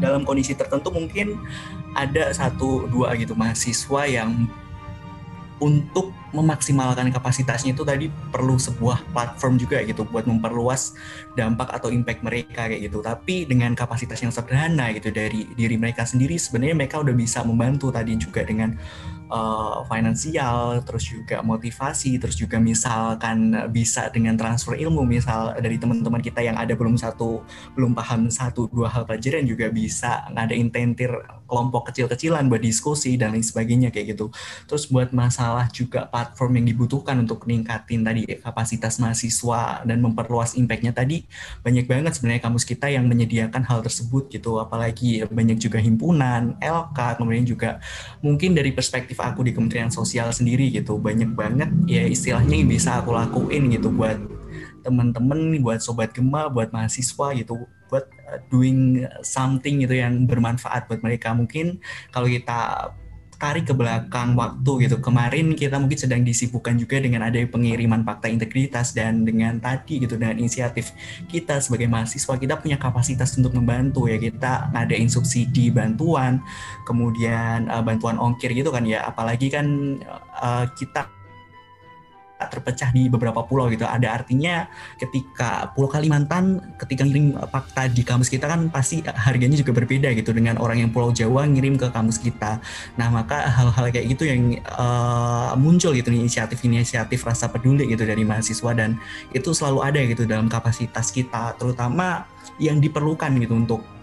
[0.03, 1.39] dalam kondisi tertentu mungkin
[1.95, 4.47] ada satu dua gitu mahasiswa yang
[5.63, 10.95] untuk memaksimalkan kapasitasnya itu tadi perlu sebuah platform juga gitu buat memperluas
[11.35, 13.03] dampak atau impact mereka kayak gitu.
[13.03, 17.91] Tapi dengan kapasitas yang sederhana gitu dari diri mereka sendiri sebenarnya mereka udah bisa membantu
[17.91, 18.75] tadi juga dengan
[19.31, 26.21] uh, finansial, terus juga motivasi, terus juga misalkan bisa dengan transfer ilmu, misal dari teman-teman
[26.21, 27.47] kita yang ada belum satu,
[27.79, 31.11] belum paham satu dua hal pelajaran juga bisa ada intentir
[31.47, 34.31] kelompok kecil-kecilan buat diskusi dan lain sebagainya kayak gitu.
[34.71, 40.93] Terus buat masalah juga platform yang dibutuhkan untuk meningkatin tadi kapasitas mahasiswa dan memperluas impactnya
[40.93, 41.25] tadi
[41.65, 44.61] banyak banget sebenarnya kampus kita yang menyediakan hal tersebut gitu.
[44.61, 47.81] Apalagi banyak juga himpunan, LK, kemudian juga
[48.21, 53.01] mungkin dari perspektif aku di Kementerian Sosial sendiri gitu banyak banget ya istilahnya yang bisa
[53.01, 54.21] aku lakuin gitu buat
[54.85, 61.03] teman-teman buat sobat gema buat mahasiswa gitu buat uh, doing something gitu yang bermanfaat buat
[61.03, 61.83] mereka mungkin
[62.15, 62.93] kalau kita
[63.41, 65.01] tarik ke belakang waktu gitu.
[65.01, 70.21] Kemarin kita mungkin sedang disibukkan juga dengan ada pengiriman fakta integritas dan dengan tadi gitu
[70.21, 70.93] dengan inisiatif
[71.33, 76.45] kita sebagai mahasiswa kita punya kapasitas untuk membantu ya kita ngadain subsidi bantuan,
[76.85, 79.09] kemudian uh, bantuan ongkir gitu kan ya.
[79.09, 79.67] Apalagi kan
[80.37, 81.09] uh, kita
[82.49, 83.85] terpecah di beberapa pulau gitu.
[83.85, 84.65] Ada artinya
[84.97, 90.33] ketika Pulau Kalimantan ketika ngirim fakta di kampus kita kan pasti harganya juga berbeda gitu
[90.33, 92.63] dengan orang yang Pulau Jawa ngirim ke kampus kita.
[92.97, 98.71] Nah maka hal-hal kayak gitu yang uh, muncul gitu inisiatif-inisiatif rasa peduli gitu dari mahasiswa
[98.73, 98.97] dan
[99.35, 102.25] itu selalu ada gitu dalam kapasitas kita terutama
[102.61, 104.00] yang diperlukan gitu untuk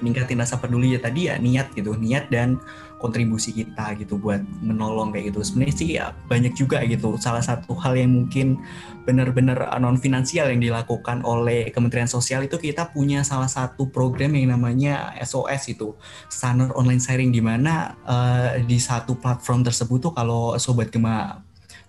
[0.00, 2.58] meningkatin rasa peduli ya tadi ya niat gitu niat dan
[3.00, 5.40] kontribusi kita gitu buat menolong kayak gitu.
[5.40, 7.16] Sebenarnya sih ya banyak juga gitu.
[7.16, 8.60] Salah satu hal yang mungkin
[9.08, 14.52] benar-benar non finansial yang dilakukan oleh Kementerian Sosial itu kita punya salah satu program yang
[14.52, 15.96] namanya SOS itu
[16.28, 21.40] standar online sharing di mana uh, di satu platform tersebut tuh kalau sobat gema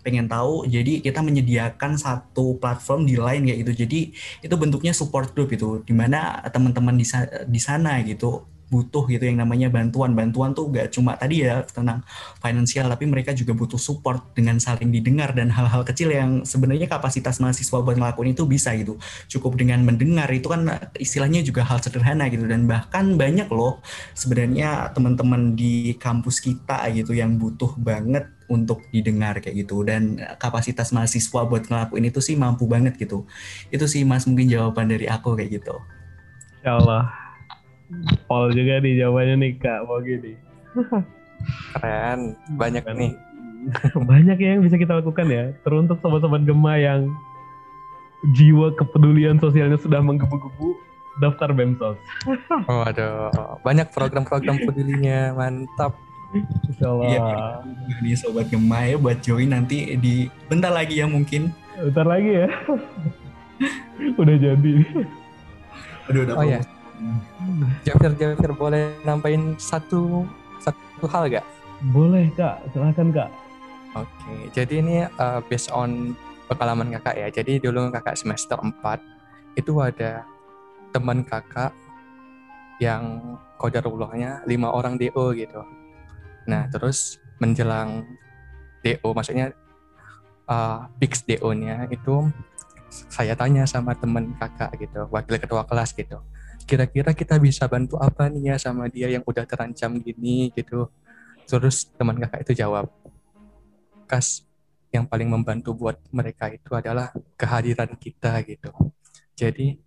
[0.02, 4.00] pengen tahu jadi kita menyediakan satu platform di lain kayak gitu jadi
[4.44, 7.06] itu bentuknya support group itu di mana teman-teman di,
[7.48, 10.16] di sana gitu butuh gitu yang namanya bantuan.
[10.16, 12.00] Bantuan tuh gak cuma tadi ya tentang
[12.40, 17.44] finansial, tapi mereka juga butuh support dengan saling didengar dan hal-hal kecil yang sebenarnya kapasitas
[17.44, 18.96] mahasiswa buat ngelakuin itu bisa gitu.
[19.28, 20.64] Cukup dengan mendengar itu kan
[20.96, 23.84] istilahnya juga hal sederhana gitu dan bahkan banyak loh
[24.16, 30.92] sebenarnya teman-teman di kampus kita gitu yang butuh banget untuk didengar kayak gitu dan kapasitas
[30.92, 33.24] mahasiswa buat ngelakuin itu sih mampu banget gitu.
[33.72, 35.80] Itu sih Mas mungkin jawaban dari aku kayak gitu.
[36.62, 37.08] Ya Allah,
[38.28, 40.36] Pol juga nih jawabannya nih Kak, mau gini.
[41.80, 43.00] Keren, banyak Keren.
[43.00, 43.14] nih.
[44.12, 45.56] banyak ya yang bisa kita lakukan ya.
[45.64, 47.08] Teruntuk sobat-sobat Gema yang
[48.38, 50.78] jiwa kepedulian sosialnya sudah menggebu-gebu,
[51.24, 51.98] daftar BEMSOS.
[52.70, 53.32] oh, aduh.
[53.66, 55.98] Banyak program-program pedulinya, mantap.
[56.72, 57.08] Insyaallah.
[57.12, 57.28] Iya,
[58.00, 61.52] nih sobat Gema ya buat join nanti di bentar lagi ya mungkin.
[61.76, 62.48] Bentar lagi ya.
[64.22, 64.74] udah jadi.
[66.08, 66.60] Aduh, udah oh ya.
[67.84, 70.24] Jafir Jafir boleh nambahin satu
[70.62, 71.46] satu hal gak?
[71.90, 73.30] Boleh kak, silahkan kak.
[73.98, 76.16] Oke, jadi ini uh, based on
[76.48, 77.28] pengalaman kakak ya.
[77.28, 78.80] Jadi dulu kakak semester 4
[79.60, 80.24] itu ada
[80.96, 81.76] teman kakak
[82.80, 85.62] yang kodarullahnya lima orang DO gitu.
[86.48, 88.06] Nah terus menjelang
[88.82, 89.54] DO, maksudnya
[90.50, 92.30] uh, fix DO-nya itu
[92.90, 96.20] saya tanya sama teman kakak gitu, wakil ketua kelas gitu
[96.66, 100.56] kira-kira kita bisa bantu apa nih ya sama dia yang udah terancam gini?
[100.56, 100.88] Gitu.
[101.44, 102.88] Terus teman kakak itu jawab
[104.08, 104.48] kas
[104.92, 108.72] yang paling membantu buat mereka itu adalah kehadiran kita gitu.
[109.36, 109.80] Jadi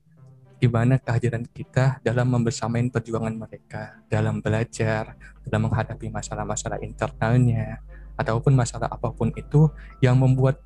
[0.65, 5.13] gimana kehadiran kita dalam membersamain perjuangan mereka dalam belajar
[5.45, 7.85] dalam menghadapi masalah-masalah internalnya
[8.17, 9.69] ataupun masalah apa pun itu
[10.01, 10.57] yang membuat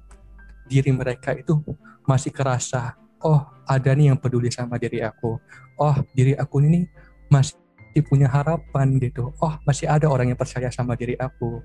[0.70, 1.58] diri mereka itu
[2.06, 2.94] masih kerasa
[3.26, 5.34] oh ada nih yang peduli sama diri aku.
[5.78, 6.86] Oh diri aku ini
[7.26, 7.58] masih
[8.06, 9.34] punya harapan gitu.
[9.42, 11.58] Oh masih ada orang yang percaya sama diri aku.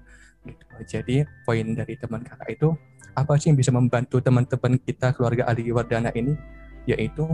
[0.44, 0.66] Gitu.
[0.90, 1.16] Jadi
[1.46, 2.74] poin dari teman kakak itu
[3.14, 6.34] apa sih yang bisa membantu teman-teman kita keluarga Ali Wardana ini
[6.90, 7.26] yaitu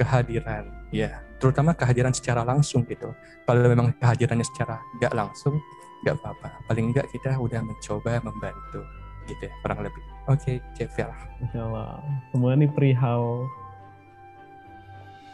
[0.00, 1.22] kehadiran ya.
[1.38, 3.12] Terutama kehadiran secara langsung gitu.
[3.44, 5.60] Kalau memang kehadirannya secara nggak langsung
[6.04, 6.48] nggak apa-apa.
[6.68, 8.80] Paling nggak kita udah mencoba membantu
[9.28, 10.02] gitu ya kurang lebih.
[10.24, 12.00] Oke okay, Jeffel Masya Allah
[12.32, 13.48] semua ini perihal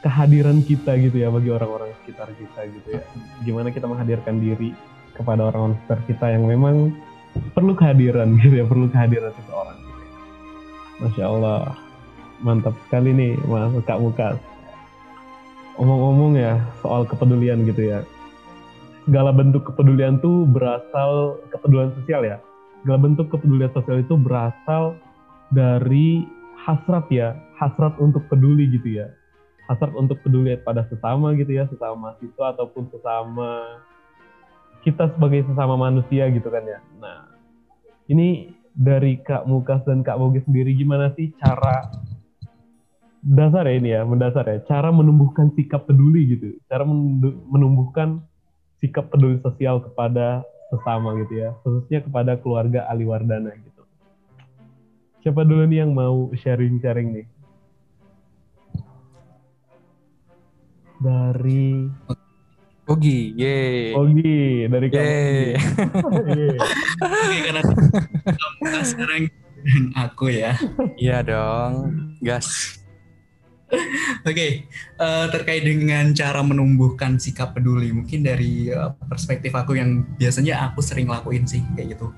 [0.03, 3.05] kehadiran kita gitu ya bagi orang-orang sekitar kita gitu ya.
[3.43, 4.75] Gimana kita menghadirkan diri
[5.15, 6.95] kepada orang-orang sekitar kita yang memang
[7.55, 9.79] perlu kehadiran gitu ya perlu kehadiran seseorang
[11.01, 11.90] Masya Allah
[12.41, 14.37] mantap sekali nih Mas Kak Mukas
[15.81, 18.05] omong-omong ya soal kepedulian gitu ya.
[19.09, 22.37] Segala bentuk kepedulian tuh berasal kepedulian sosial ya.
[22.85, 24.97] Segala bentuk kepedulian sosial itu berasal
[25.53, 26.29] dari
[26.61, 29.09] hasrat ya hasrat untuk peduli gitu ya.
[29.69, 33.81] Hasrat untuk peduli pada sesama gitu ya sesama siswa ataupun sesama
[34.81, 36.81] kita sebagai sesama manusia gitu kan ya.
[37.01, 37.25] Nah
[38.13, 41.89] ini dari Kak Mukas dan Kak Bogi sendiri gimana sih cara
[43.21, 46.89] dasar ya ini ya, mendasar ya, cara menumbuhkan sikap peduli gitu, cara
[47.49, 48.25] menumbuhkan
[48.81, 50.41] sikap peduli sosial kepada
[50.73, 53.83] sesama gitu ya, khususnya kepada keluarga Ali Wardana gitu.
[55.21, 57.27] Siapa dulu nih yang mau sharing-sharing nih?
[61.01, 61.89] Dari
[62.91, 63.95] Ogi, ye.
[63.95, 65.07] Ogi dari kamu.
[66.11, 69.23] Oke, karena kamu sekarang
[69.95, 70.57] aku ya.
[70.99, 71.73] Iya dong,
[72.19, 72.80] gas.
[74.27, 74.51] Oke, okay,
[74.99, 80.71] uh, eh, terkait dengan cara menumbuhkan sikap peduli, mungkin dari uh, perspektif aku yang biasanya
[80.71, 82.11] aku sering lakuin sih kayak gitu.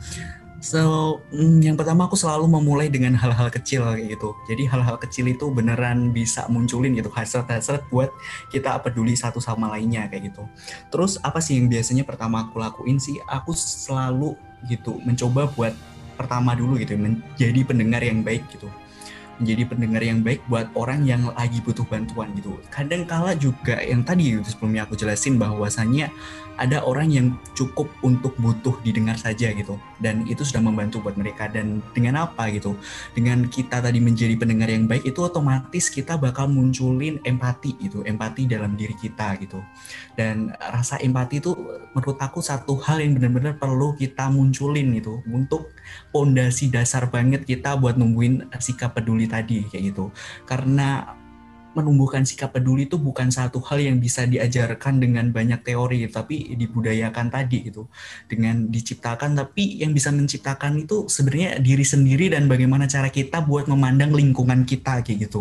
[0.62, 4.30] So, mm, yang pertama aku selalu memulai dengan hal-hal kecil kayak gitu.
[4.46, 8.14] Jadi hal-hal kecil itu beneran bisa munculin gitu hasrat-hasrat buat
[8.54, 10.46] kita peduli satu sama lainnya kayak gitu.
[10.94, 13.18] Terus apa sih yang biasanya pertama aku lakuin sih?
[13.26, 14.38] Aku selalu
[14.70, 15.74] gitu mencoba buat
[16.14, 18.70] pertama dulu gitu menjadi pendengar yang baik gitu
[19.42, 22.54] menjadi pendengar yang baik buat orang yang lagi butuh bantuan gitu.
[22.70, 26.14] Kadang kala juga yang tadi sebelumnya aku jelasin bahwasannya
[26.60, 27.26] ada orang yang
[27.56, 29.80] cukup untuk butuh didengar saja gitu.
[29.98, 31.48] Dan itu sudah membantu buat mereka.
[31.48, 32.76] Dan dengan apa gitu?
[33.16, 38.04] Dengan kita tadi menjadi pendengar yang baik itu otomatis kita bakal munculin empati gitu.
[38.04, 39.58] Empati dalam diri kita gitu.
[40.14, 41.56] Dan rasa empati itu
[41.96, 45.72] menurut aku satu hal yang benar-benar perlu kita munculin itu untuk
[46.12, 50.12] pondasi dasar banget kita buat nungguin sikap peduli tadi kayak gitu.
[50.44, 51.16] Karena
[51.72, 57.32] menumbuhkan sikap peduli itu bukan satu hal yang bisa diajarkan dengan banyak teori tapi dibudayakan
[57.32, 57.88] tadi itu
[58.28, 63.72] dengan diciptakan tapi yang bisa menciptakan itu sebenarnya diri sendiri dan bagaimana cara kita buat
[63.72, 65.40] memandang lingkungan kita kayak gitu.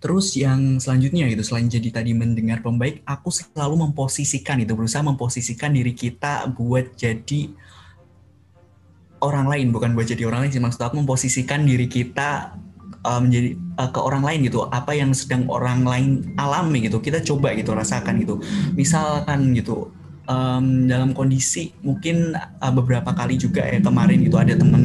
[0.00, 5.76] Terus yang selanjutnya gitu, selain jadi tadi mendengar pembaik, aku selalu memposisikan itu, berusaha memposisikan
[5.76, 7.52] diri kita buat jadi
[9.20, 12.56] orang lain, bukan buat jadi orang lain sih, maksud aku memposisikan diri kita
[13.04, 14.64] uh, menjadi uh, ke orang lain gitu.
[14.68, 17.00] Apa yang sedang orang lain alami gitu.
[17.00, 18.40] Kita coba gitu rasakan gitu.
[18.76, 19.92] Misalkan gitu
[20.28, 24.84] um, dalam kondisi mungkin uh, beberapa kali juga ya kemarin itu ada temen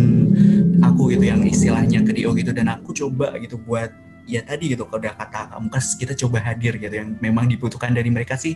[0.83, 2.51] aku gitu yang istilahnya ke Dio gitu.
[2.51, 3.91] Dan aku coba gitu buat
[4.25, 5.67] ya tadi gitu kalau udah kata kamu
[6.01, 6.93] kita coba hadir gitu.
[6.95, 8.55] Yang memang dibutuhkan dari mereka sih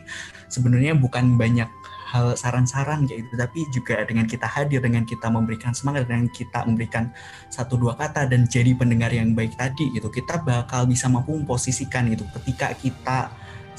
[0.51, 1.67] sebenarnya bukan banyak
[2.09, 3.35] hal saran-saran kayak gitu.
[3.37, 7.13] Tapi juga dengan kita hadir dengan kita memberikan semangat dengan kita memberikan
[7.53, 12.09] satu dua kata dan jadi pendengar yang baik tadi gitu kita bakal bisa mampu memposisikan
[12.09, 13.19] gitu ketika kita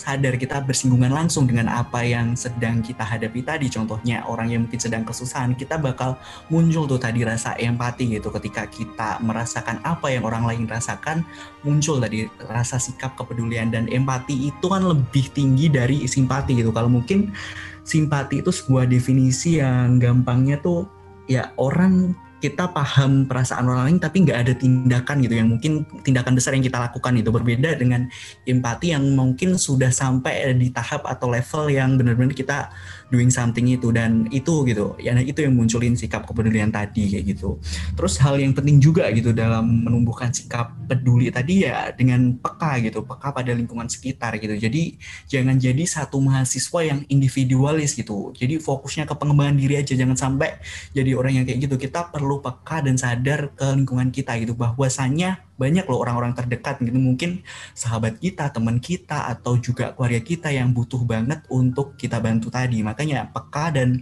[0.00, 3.68] sadar kita bersinggungan langsung dengan apa yang sedang kita hadapi tadi.
[3.68, 6.16] Contohnya orang yang mungkin sedang kesusahan kita bakal
[6.48, 8.32] muncul tuh tadi rasa empati gitu.
[8.32, 11.20] Ketika kita merasakan apa yang orang lain rasakan
[11.60, 16.72] muncul tadi rasa sikap kepedulian dan empati itu kan lebih tinggi dari simpati gitu.
[16.72, 17.36] Kalau mungkin
[17.84, 20.88] simpati itu sebuah definisi yang gampangnya tuh
[21.28, 26.32] ya orang kita paham perasaan orang lain tapi nggak ada tindakan gitu yang mungkin tindakan
[26.32, 27.28] besar yang kita lakukan itu.
[27.28, 28.08] Berbeda dengan
[28.48, 32.72] empati yang mungkin sudah sampai di tahap atau level yang benar-benar kita
[33.12, 34.96] doing something itu dan itu gitu.
[34.96, 37.60] Ya itu yang munculin sikap kepedulian tadi kayak gitu.
[37.92, 43.04] Terus hal yang penting juga gitu dalam menumbuhkan sikap peduli tadi ya dengan peka gitu
[43.04, 44.56] peka pada lingkungan sekitar gitu.
[44.56, 44.96] Jadi
[45.28, 48.32] jangan jadi satu mahasiswa yang individualis gitu.
[48.32, 50.56] Jadi fokusnya ke pengembangan diri aja jangan sampai
[50.96, 51.76] jadi orang yang kayak gitu.
[51.76, 54.54] Kita perlu perlu peka dan sadar ke lingkungan kita gitu.
[54.54, 57.44] Bahwasanya banyak loh orang-orang terdekat gitu mungkin
[57.76, 62.80] sahabat kita, teman kita atau juga keluarga kita yang butuh banget untuk kita bantu tadi.
[62.80, 64.00] Makanya peka dan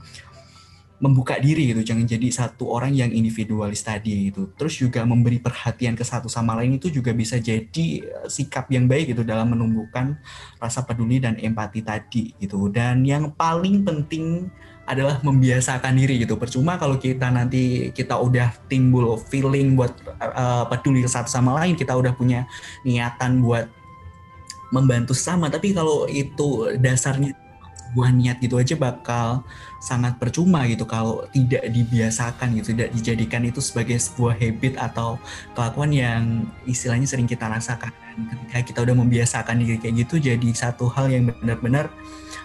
[0.98, 4.50] membuka diri gitu, jangan jadi satu orang yang individualis tadi gitu.
[4.58, 8.90] Terus juga memberi perhatian ke satu sama lain itu juga bisa jadi eh, sikap yang
[8.90, 10.18] baik gitu dalam menumbuhkan
[10.58, 12.66] rasa peduli dan empati tadi gitu.
[12.70, 14.50] Dan yang paling penting
[14.88, 16.40] adalah membiasakan diri gitu.
[16.40, 21.92] Percuma kalau kita nanti kita udah timbul feeling buat uh, peduli satu sama lain, kita
[21.92, 22.48] udah punya
[22.82, 23.68] niatan buat
[24.72, 25.52] membantu sama.
[25.52, 27.36] Tapi kalau itu dasarnya
[27.88, 29.44] sebuah niat gitu aja bakal
[29.78, 35.22] sangat percuma gitu kalau tidak dibiasakan gitu, tidak dijadikan itu sebagai sebuah habit atau
[35.54, 36.22] kelakuan yang
[36.66, 37.94] istilahnya sering kita rasakan.
[38.18, 41.86] Ketika kita udah membiasakan diri kayak gitu jadi satu hal yang benar-benar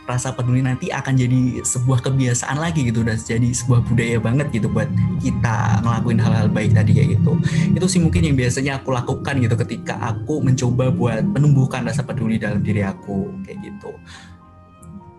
[0.04, 4.68] rasa peduli nanti akan jadi sebuah kebiasaan lagi gitu dan jadi sebuah budaya banget gitu
[4.68, 4.92] buat
[5.24, 7.40] kita ngelakuin hal-hal baik tadi kayak gitu
[7.72, 12.36] itu sih mungkin yang biasanya aku lakukan gitu ketika aku mencoba buat menumbuhkan rasa peduli
[12.36, 13.92] dalam diri aku kayak gitu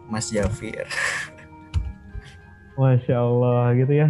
[0.04, 0.84] Mas Jafir.
[2.74, 4.08] Masya Allah gitu ya.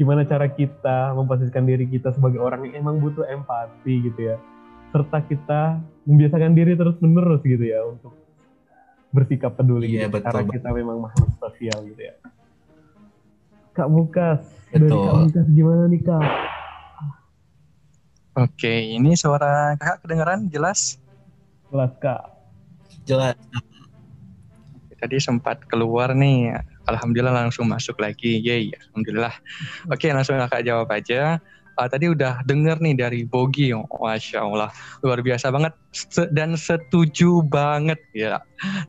[0.00, 4.36] Gimana cara kita memposisikan diri kita sebagai orang yang emang butuh empati gitu ya.
[4.90, 5.76] Serta kita
[6.08, 8.16] membiasakan diri terus menerus gitu ya untuk
[9.12, 10.18] bersikap peduli iya, gitu.
[10.18, 12.14] betul, Karena kita memang makhluk sosial gitu ya.
[13.76, 14.40] Kak Mukas,
[14.72, 14.88] betul.
[14.88, 16.32] dari Kak Mukas gimana nih Kak?
[18.40, 20.96] Oke, ini suara kakak kedengaran jelas?
[21.68, 22.22] Jelas Kak.
[23.04, 23.36] Jelas
[25.00, 26.60] tadi sempat keluar nih.
[26.88, 28.40] Alhamdulillah langsung masuk lagi.
[28.40, 29.34] Yeay, alhamdulillah.
[29.92, 31.42] Oke, langsung kakak jawab aja.
[31.78, 34.68] Uh, tadi udah denger nih dari Bogi, masya Allah
[35.00, 35.72] luar biasa banget
[36.36, 38.42] dan setuju banget ya.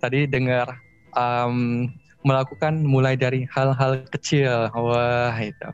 [0.03, 0.75] Tadi dengar
[1.15, 1.87] um,
[2.27, 5.69] melakukan mulai dari hal-hal kecil, wah itu.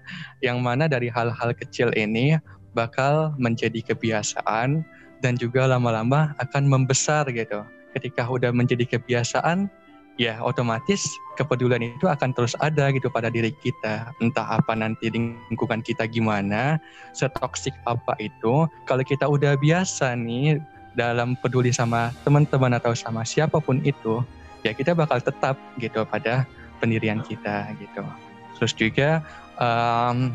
[0.46, 2.38] Yang mana dari hal-hal kecil ini
[2.78, 4.86] bakal menjadi kebiasaan
[5.26, 7.66] dan juga lama-lama akan membesar gitu.
[7.98, 9.66] Ketika udah menjadi kebiasaan,
[10.18, 14.12] ya otomatis kepedulian itu akan terus ada gitu pada diri kita.
[14.18, 16.82] Entah apa nanti lingkungan kita gimana,
[17.14, 18.66] setoksik apa itu.
[18.90, 20.58] Kalau kita udah biasa nih
[20.98, 24.26] dalam peduli sama teman-teman atau sama siapa pun itu,
[24.66, 26.50] ya kita bakal tetap gitu pada
[26.82, 28.02] pendirian kita gitu.
[28.58, 29.10] Terus juga
[29.62, 30.34] um,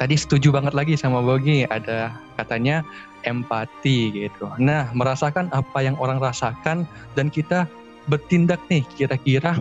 [0.00, 2.80] tadi setuju banget lagi sama Bogi ada katanya
[3.28, 4.48] empati gitu.
[4.58, 7.68] Nah, merasakan apa yang orang rasakan dan kita
[8.10, 9.54] bertindak nih kira-kira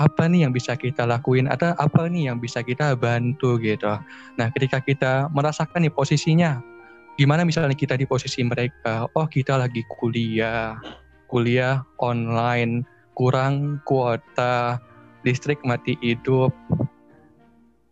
[0.00, 3.92] apa nih yang bisa kita lakuin atau apa nih yang bisa kita bantu gitu.
[4.40, 6.60] Nah ketika kita merasakan nih posisinya
[7.20, 10.80] gimana misalnya kita di posisi mereka, oh kita lagi kuliah,
[11.28, 14.80] kuliah online, kurang kuota,
[15.20, 16.50] listrik mati hidup,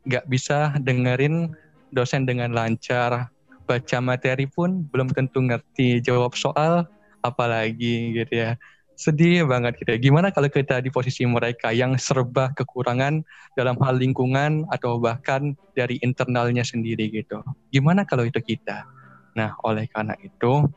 [0.08, 1.52] nggak bisa dengerin
[1.92, 3.28] dosen dengan lancar,
[3.68, 6.88] baca materi pun belum tentu ngerti, jawab soal
[7.20, 8.56] apalagi gitu ya
[9.00, 10.12] sedih banget gitu.
[10.12, 13.24] Gimana kalau kita di posisi mereka yang serba kekurangan
[13.56, 17.40] dalam hal lingkungan atau bahkan dari internalnya sendiri gitu.
[17.72, 18.84] Gimana kalau itu kita?
[19.32, 20.68] Nah, oleh karena itu,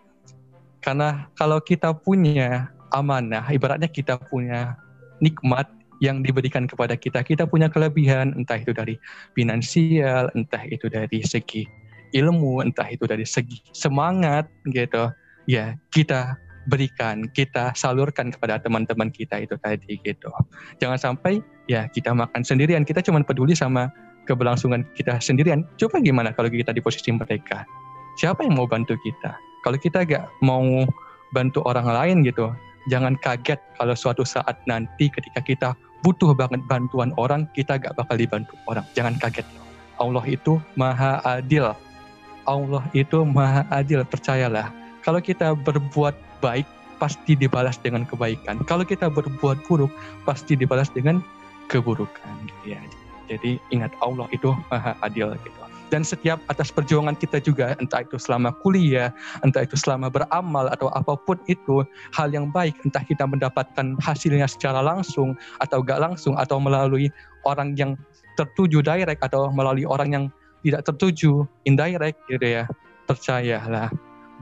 [0.80, 4.80] karena kalau kita punya amanah, ibaratnya kita punya
[5.20, 5.68] nikmat
[6.00, 8.96] yang diberikan kepada kita, kita punya kelebihan, entah itu dari
[9.36, 11.68] finansial, entah itu dari segi
[12.16, 15.12] ilmu, entah itu dari segi semangat gitu.
[15.44, 20.30] Ya, kita berikan, kita salurkan kepada teman-teman kita itu tadi gitu.
[20.80, 23.92] Jangan sampai ya kita makan sendirian, kita cuma peduli sama
[24.28, 25.68] keberlangsungan kita sendirian.
[25.76, 27.68] Coba gimana kalau kita di posisi mereka?
[28.20, 29.36] Siapa yang mau bantu kita?
[29.64, 30.86] Kalau kita gak mau
[31.32, 32.52] bantu orang lain gitu,
[32.92, 35.70] jangan kaget kalau suatu saat nanti ketika kita
[36.04, 38.84] butuh banget bantuan orang, kita gak bakal dibantu orang.
[38.94, 39.48] Jangan kaget.
[39.98, 41.72] Allah itu maha adil.
[42.44, 44.70] Allah itu maha adil, percayalah.
[45.04, 46.68] Kalau kita berbuat baik
[47.00, 48.60] pasti dibalas dengan kebaikan.
[48.68, 49.92] Kalau kita berbuat buruk
[50.28, 51.24] pasti dibalas dengan
[51.72, 52.36] keburukan.
[52.68, 52.80] Ya.
[53.32, 55.60] Jadi ingat Allah itu maha adil gitu.
[55.92, 59.14] Dan setiap atas perjuangan kita juga, entah itu selama kuliah,
[59.46, 61.86] entah itu selama beramal atau apa pun itu,
[62.18, 67.14] hal yang baik, entah kita mendapatkan hasilnya secara langsung atau gak langsung atau melalui
[67.46, 67.94] orang yang
[68.42, 70.26] tertuju direct atau melalui orang yang
[70.66, 72.66] tidak tertuju indirect gitu ya.
[73.06, 73.94] Percayalah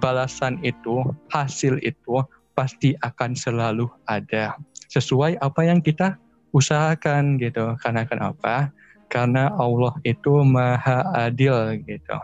[0.02, 2.26] balasan itu, hasil itu
[2.58, 4.58] pasti akan selalu ada.
[4.90, 6.18] Sesuai apa yang kita
[6.52, 7.78] usahakan gitu.
[7.80, 8.74] Karena kenapa?
[9.08, 12.18] Karena Allah itu maha adil gitu.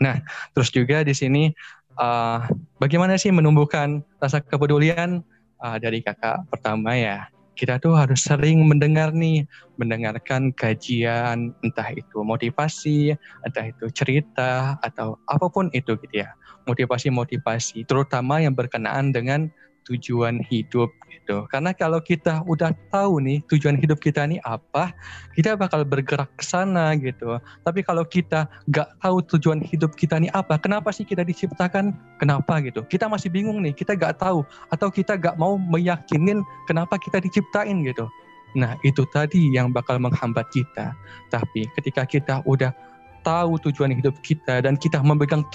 [0.00, 0.22] Nah,
[0.56, 1.52] terus juga di sini
[1.98, 2.42] uh,
[2.80, 5.20] bagaimana sih menumbuhkan rasa kepedulian
[5.60, 7.28] uh, dari kakak pertama ya?
[7.52, 9.44] Kita tuh harus sering mendengar nih,
[9.76, 13.12] mendengarkan kajian, entah itu motivasi,
[13.44, 16.32] entah itu cerita, atau apa pun itu gitu ya.
[16.64, 19.52] Motivasi-motivasi, terutama yang berkenaan dengan
[19.84, 20.88] tujuan hidup
[21.22, 21.46] gitu.
[21.46, 24.90] Karena kalau kita udah tahu nih tujuan hidup kita ini apa,
[25.38, 27.38] kita bakal bergerak ke sana gitu.
[27.62, 31.94] Tapi kalau kita nggak tahu tujuan hidup kita ini apa, kenapa sih kita diciptakan?
[32.18, 32.82] Kenapa gitu?
[32.90, 34.42] Kita masih bingung nih, kita nggak tahu
[34.74, 38.10] atau kita nggak mau meyakinin kenapa kita diciptain gitu.
[38.58, 40.92] Nah, itu tadi yang bakal menghambat kita.
[41.30, 42.74] Tapi ketika kita udah
[43.22, 45.46] tahu tujuan hidup kita dan kita memegang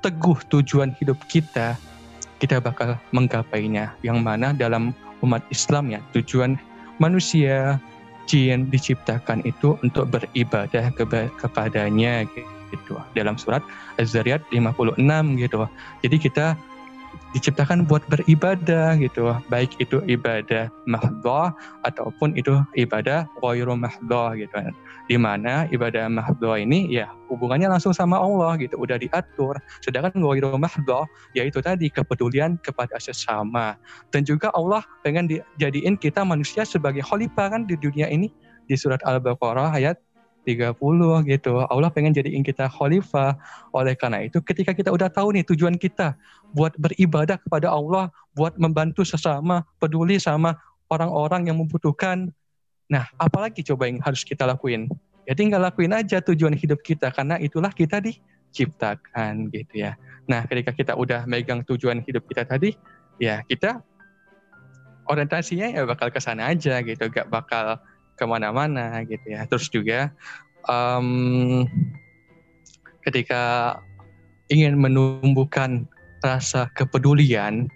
[0.00, 1.74] teguh tujuan hidup kita,
[2.38, 3.92] kita bakal menggapainya.
[4.00, 6.58] Yang mana dalam umat Islam ya, tujuan
[6.98, 7.78] manusia,
[8.28, 10.92] jin diciptakan itu untuk beribadah
[11.40, 12.28] kepadanya
[12.70, 13.00] gitu.
[13.16, 13.64] Dalam surat
[13.96, 15.00] Az-Zariyat 56
[15.40, 15.64] gitu.
[16.04, 16.46] Jadi kita
[17.36, 19.36] diciptakan buat beribadah gitu.
[19.52, 21.52] Baik itu ibadah mahdhah
[21.84, 24.56] ataupun itu ibadah ghairu mahdhah gitu.
[25.08, 28.80] Di mana ibadah mahdhah ini ya hubungannya langsung sama Allah gitu.
[28.80, 29.60] Udah diatur.
[29.84, 31.04] Sedangkan ghairu mahdhah
[31.36, 33.76] yaitu tadi kepedulian kepada sesama.
[34.08, 38.32] Dan juga Allah pengen dijadiin kita manusia sebagai khalifah kan di dunia ini.
[38.68, 39.96] Di surat Al-Baqarah ayat
[40.48, 41.60] 30 gitu.
[41.68, 43.36] Allah pengen jadiin kita khalifah.
[43.76, 46.16] Oleh karena itu ketika kita udah tahu nih tujuan kita
[46.52, 50.56] buat beribadah kepada Allah, buat membantu sesama, peduli sama
[50.88, 52.32] orang-orang yang membutuhkan.
[52.88, 54.88] Nah, apalagi coba yang harus kita lakuin?
[55.28, 60.00] Ya tinggal lakuin aja tujuan hidup kita karena itulah kita diciptakan gitu ya.
[60.24, 62.72] Nah, ketika kita udah megang tujuan hidup kita tadi,
[63.20, 63.84] ya kita
[65.08, 67.76] orientasinya ya bakal ke sana aja gitu, gak bakal
[68.16, 69.44] ke mana-mana gitu ya.
[69.44, 70.16] Terus juga
[70.64, 71.68] um,
[73.04, 73.76] ketika
[74.48, 75.84] ingin menumbuhkan
[76.24, 77.68] rasa kepedulian,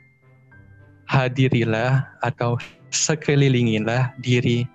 [1.06, 2.56] hadirilah atau
[2.92, 4.68] sekelilingilah diri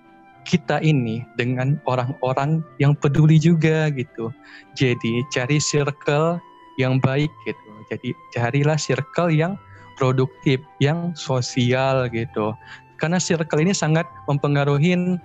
[0.48, 4.32] kita ini dengan orang-orang yang peduli juga gitu.
[4.80, 6.40] Jadi cari circle
[6.80, 7.70] yang baik gitu.
[7.92, 9.60] Jadi carilah circle yang
[10.00, 12.56] produktif, yang sosial gitu.
[12.96, 15.20] Karena circle ini sangat mempengaruhi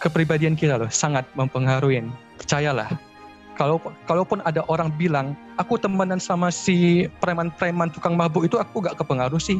[0.00, 2.04] kepribadian kita loh sangat mempengaruhi
[2.36, 2.88] percayalah
[3.56, 9.00] kalau kalaupun ada orang bilang aku temenan sama si preman-preman tukang mabuk itu aku gak
[9.00, 9.58] kepengaruh sih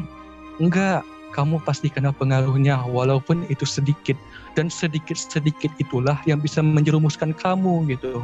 [0.61, 1.01] enggak
[1.35, 4.15] kamu pasti kena pengaruhnya walaupun itu sedikit
[4.55, 8.23] dan sedikit-sedikit itulah yang bisa menjerumuskan kamu gitu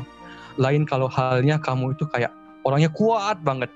[0.55, 2.31] lain kalau halnya kamu itu kayak
[2.63, 3.69] orangnya kuat banget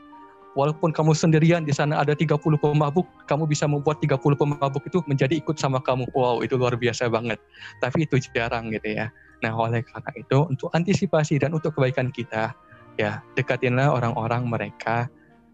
[0.58, 5.38] walaupun kamu sendirian di sana ada 30 pemabuk, kamu bisa membuat 30 pemabuk itu menjadi
[5.38, 6.10] ikut sama kamu.
[6.18, 7.38] Wow, itu luar biasa banget.
[7.78, 9.14] Tapi itu jarang gitu ya.
[9.44, 12.54] Nah, oleh karena itu untuk antisipasi dan untuk kebaikan kita,
[12.98, 15.06] ya dekatinlah orang-orang mereka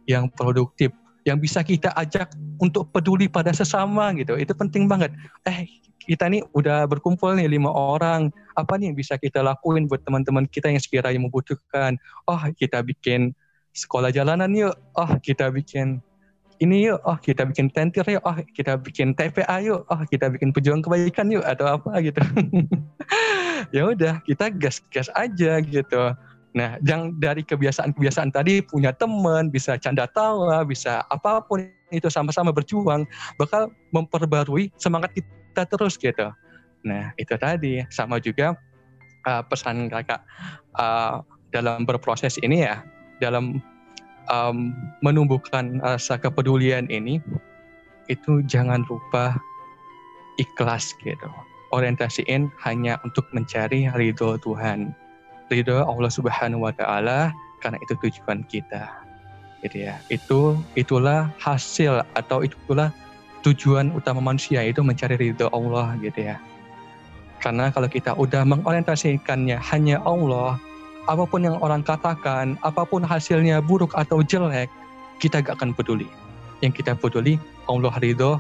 [0.08, 0.92] yang produktif,
[1.28, 4.40] yang bisa kita ajak untuk peduli pada sesama gitu.
[4.40, 5.12] Itu penting banget.
[5.44, 5.68] Eh,
[6.04, 8.32] kita nih udah berkumpul nih lima orang.
[8.56, 11.96] Apa nih yang bisa kita lakuin buat teman-teman kita yang sekiranya membutuhkan?
[12.28, 13.36] Oh, kita bikin
[13.74, 15.98] sekolah jalanan yuk oh kita bikin
[16.64, 20.56] ini yuk oh kita bikin tentir yuk oh kita bikin TPA yuk oh kita bikin
[20.56, 22.24] pejuang kebaikan yuk atau apa gitu.
[23.72, 26.04] Ya udah kita gas-gas aja gitu.
[26.54, 32.52] Nah yang dari kebiasaan-kebiasaan tadi punya teman bisa canda tawa bisa apa pun itu sama-sama
[32.52, 33.08] berjuang
[33.40, 36.28] bakal memperbarui semangat kita terus gitu.
[36.84, 37.82] Nah itu tadi.
[37.88, 38.54] Sama juga
[39.26, 40.22] uh, pesan kakak
[40.78, 42.84] uh, dalam berproses ini ya
[43.24, 43.64] dalam
[44.32, 47.20] um, menumbuhkan rasa kepedulian ini
[48.12, 49.40] itu jangan lupa
[50.38, 51.30] ikhlas gitu.
[51.74, 54.94] Orientasiin hanya untuk mencari ridho Tuhan.
[55.50, 58.90] Ridho Allah Subhanahu wa taala karena itu tujuan kita.
[59.66, 59.98] Gitu ya.
[60.12, 62.94] Itu itulah hasil atau itulah
[63.44, 66.38] tujuan utama manusia itu mencari ridho Allah gitu ya.
[67.44, 70.56] Karena kalau kita udah mengorientasikannya hanya Allah,
[71.08, 74.72] apa pun yang orang katakan, apa pun hasilnya buruk atau jelek,
[75.20, 76.08] kita gak akan peduli.
[76.64, 77.36] Yang kita peduli,
[77.68, 78.40] Allah ridho,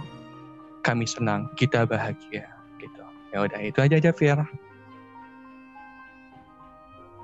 [0.84, 2.47] kami senang, kita bahagia.
[2.80, 3.03] Gitu.
[3.36, 4.39] Ya udah itu aja aja Fir.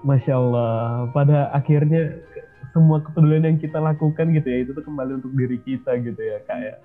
[0.03, 2.23] Masya Allah, pada akhirnya
[2.71, 6.39] semua kepedulian yang kita lakukan gitu ya, itu tuh kembali untuk diri kita gitu ya,
[6.47, 6.79] kayak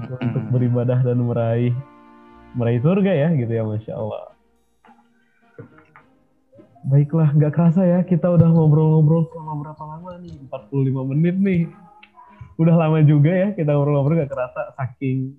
[0.00, 0.24] mm-hmm.
[0.28, 1.76] untuk beribadah dan meraih
[2.56, 4.31] meraih surga ya gitu ya, Masya Allah.
[6.82, 10.34] Baiklah, nggak kerasa ya kita udah ngobrol-ngobrol selama berapa lama nih?
[10.50, 11.62] 45 menit nih.
[12.58, 15.38] Udah lama juga ya kita ngobrol-ngobrol nggak kerasa saking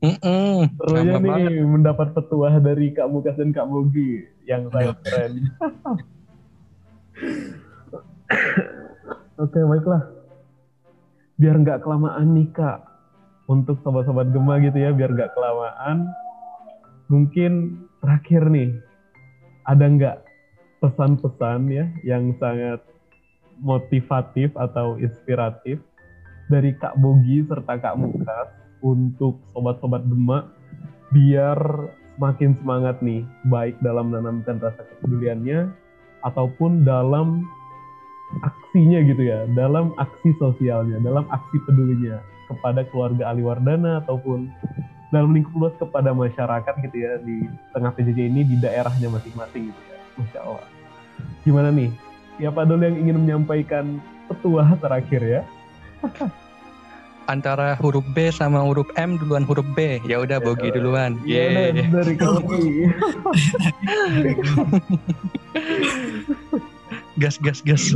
[0.79, 1.67] serunya nih banget.
[1.67, 5.33] mendapat petuah dari Kak Mukas dan Kak Mogi yang saya keren.
[9.35, 10.03] Oke, baiklah.
[11.35, 12.87] Biar nggak kelamaan nih Kak,
[13.51, 16.07] untuk sobat-sobat Gema gitu ya, biar nggak kelamaan.
[17.11, 18.79] Mungkin terakhir nih,
[19.67, 20.17] ada nggak
[20.83, 22.83] pesan-pesan ya yang sangat
[23.63, 25.79] motivatif atau inspiratif
[26.51, 28.51] dari Kak Bogi serta Kak Mukas
[28.83, 30.51] untuk sobat-sobat Demak
[31.15, 31.55] biar
[32.19, 35.71] semakin semangat nih baik dalam menanamkan rasa kepeduliannya
[36.27, 37.47] ataupun dalam
[38.43, 42.19] aksinya gitu ya dalam aksi sosialnya dalam aksi pedulinya
[42.51, 44.51] kepada keluarga Ali Wardana ataupun
[45.13, 49.81] dalam lingkup luas kepada masyarakat gitu ya di tengah PJJ ini di daerahnya masing-masing gitu
[49.85, 49.92] ya.
[50.17, 50.67] Masya Allah.
[51.43, 51.89] Gimana nih?
[52.37, 55.41] Siapa dulu yang ingin menyampaikan petua terakhir ya?
[57.31, 60.03] Antara huruf B sama huruf M duluan huruf B.
[60.03, 61.15] Ya udah Bogi duluan.
[61.23, 61.87] Iya yeah.
[61.87, 62.91] dari kamu.
[67.23, 67.95] gas gas gas.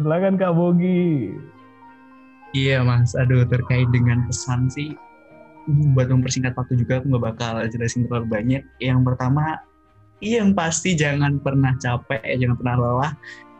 [0.00, 1.36] Silakan Kak Bogi.
[2.56, 4.96] Iya mas, aduh terkait dengan pesan sih
[5.68, 8.62] buat mempersingkat waktu juga aku nggak bakal jelasin terlalu banyak.
[8.80, 9.60] Yang pertama,
[10.20, 13.12] yang pasti jangan pernah capek, jangan pernah lelah,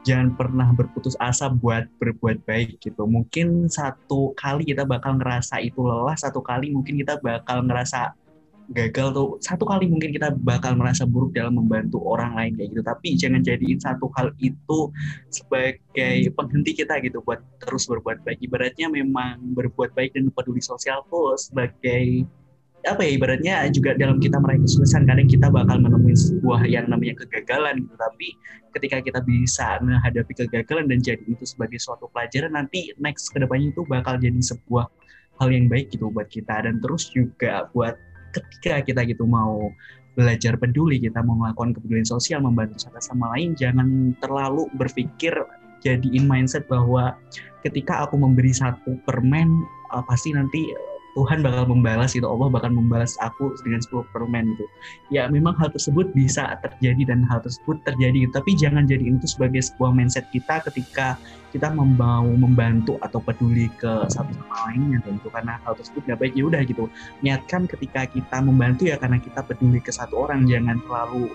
[0.05, 3.05] jangan pernah berputus asa buat berbuat baik gitu.
[3.05, 8.17] Mungkin satu kali kita bakal ngerasa itu lelah, satu kali mungkin kita bakal ngerasa
[8.71, 12.83] gagal tuh satu kali mungkin kita bakal merasa buruk dalam membantu orang lain kayak gitu.
[12.87, 14.79] Tapi jangan jadiin satu hal itu
[15.35, 18.39] sebagai penghenti kita gitu buat terus berbuat baik.
[18.47, 22.25] Ibaratnya memang berbuat baik dan peduli sosial tuh sebagai
[22.81, 27.13] apa ya ibaratnya juga dalam kita meraih kesuksesan kadang kita bakal menemui sebuah yang namanya
[27.27, 27.95] kegagalan gitu.
[27.99, 28.29] Tapi
[28.79, 33.75] ketika kita bisa menghadapi kegagalan dan jadi itu sebagai suatu pelajaran nanti next ke depannya
[33.75, 34.89] itu bakal jadi sebuah
[35.43, 36.65] hal yang baik gitu buat kita.
[36.65, 37.99] Dan terus juga buat
[38.35, 39.71] ketika kita gitu mau
[40.19, 45.33] belajar peduli, kita mau melakukan kepedulian sosial, membantu satu sama lain, jangan terlalu berpikir
[45.81, 47.17] jadiin mindset bahwa
[47.65, 49.49] ketika aku memberi satu permen,
[49.95, 50.73] uh, pasti nanti
[51.19, 54.67] Tuhan bakal membalas itu Allah bakal membalas aku dengan 10 permen itu
[55.11, 59.59] ya memang hal tersebut bisa terjadi dan hal tersebut terjadi tapi jangan jadi itu sebagai
[59.59, 61.19] sebuah mindset kita ketika
[61.51, 66.35] kita mau membantu atau peduli ke satu sama lainnya tentu karena hal tersebut nggak baik
[66.39, 66.87] ya udah gitu.
[67.27, 71.27] Niatkan ketika kita membantu ya karena kita peduli ke satu orang jangan terlalu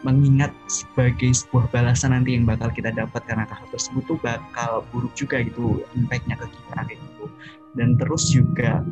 [0.00, 3.24] mengingat sebagai sebuah balasan nanti yang bakal kita dapat.
[3.24, 7.24] Karena hal tersebut tuh bakal buruk juga gitu impactnya ke kita kayak gitu
[7.78, 8.82] dan terus juga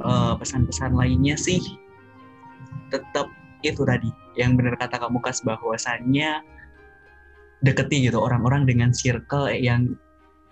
[0.00, 1.60] uh, pesan-pesan lainnya sih
[2.88, 3.28] tetap
[3.66, 6.40] itu tadi yang benar kata kamu kas bahwasannya
[7.66, 9.98] deketi gitu orang-orang dengan circle yang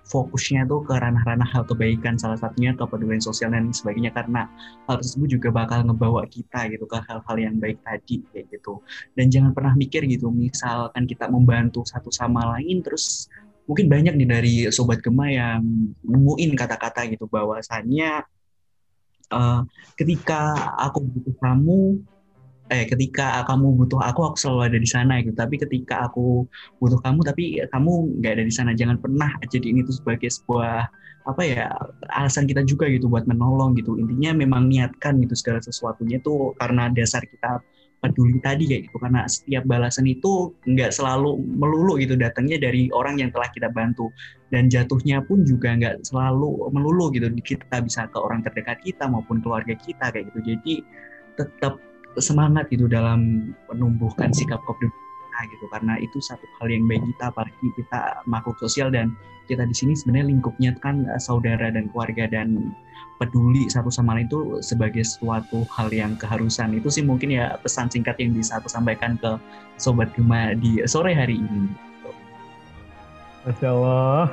[0.07, 4.47] fokusnya tuh ke ranah-ranah hal kebaikan salah satunya kepedulian sosial dan sebagainya karena
[4.87, 8.79] hal tersebut juga bakal ngebawa kita gitu ke hal-hal yang baik tadi kayak gitu.
[9.19, 13.27] Dan jangan pernah mikir gitu misalkan kita membantu satu sama lain terus
[13.67, 15.63] mungkin banyak nih dari sobat Gema yang
[16.07, 18.23] nemuin kata-kata gitu bahwasannya
[19.35, 19.61] uh,
[19.99, 21.81] ketika aku butuh kamu
[22.67, 25.35] eh ketika kamu butuh aku aku selalu ada di sana gitu.
[25.35, 26.47] Tapi ketika aku
[26.83, 30.91] butuh kamu tapi kamu nggak ada di sana jangan pernah jadi ini tuh sebagai sebuah
[31.27, 31.67] apa ya
[32.15, 33.99] alasan kita juga gitu buat menolong gitu.
[33.99, 37.63] Intinya memang niatkan gitu segala sesuatunya tuh karena dasar kita
[38.01, 38.97] peduli tadi kayak gitu.
[39.01, 42.15] Karena setiap balasan itu nggak selalu melulu gitu.
[42.15, 44.13] Datangnya dari orang yang telah kita bantu.
[44.53, 47.27] Dan jatuhnya pun juga nggak selalu melulu gitu.
[47.43, 50.41] Kita bisa ke orang terdekat kita maupun keluarga kita kayak gitu.
[50.55, 50.75] Jadi
[51.37, 51.81] tetap
[52.17, 55.65] semangat gitu dalam menumbuhkan sikap peduli kita gitu.
[55.69, 58.89] Karena itu satu hal yang baik kita apalagi kita makhluk sosial.
[58.93, 59.17] Dan
[59.47, 62.75] kita di sini sebenarnya lingkupnya kan eh, saudara dan keluarga dan
[63.17, 67.89] peduli satu sama lain itu sebagai suatu hal yang keharusan itu sih mungkin ya pesan
[67.89, 69.41] singkat yang bisa aku sampaikan ke
[69.81, 71.73] sobat Gema di sore hari ini.
[73.49, 74.27] Masya Allah.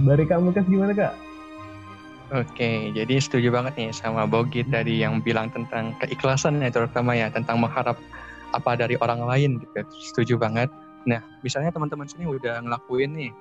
[0.00, 1.14] Dari kamu kas gimana kak?
[2.30, 7.26] Oke, jadi setuju banget nih sama Bogi tadi yang bilang tentang keikhlasan ya terutama ya
[7.26, 7.98] tentang mengharap
[8.54, 9.82] apa dari orang lain gitu.
[10.14, 10.70] Setuju banget.
[11.10, 13.32] Nah, misalnya teman-teman sini udah ngelakuin nih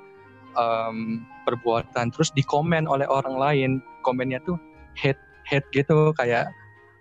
[0.58, 3.72] um, perbuatan terus dikomen oleh orang lain
[4.02, 4.58] komennya tuh
[4.98, 6.52] hate hate gitu kayak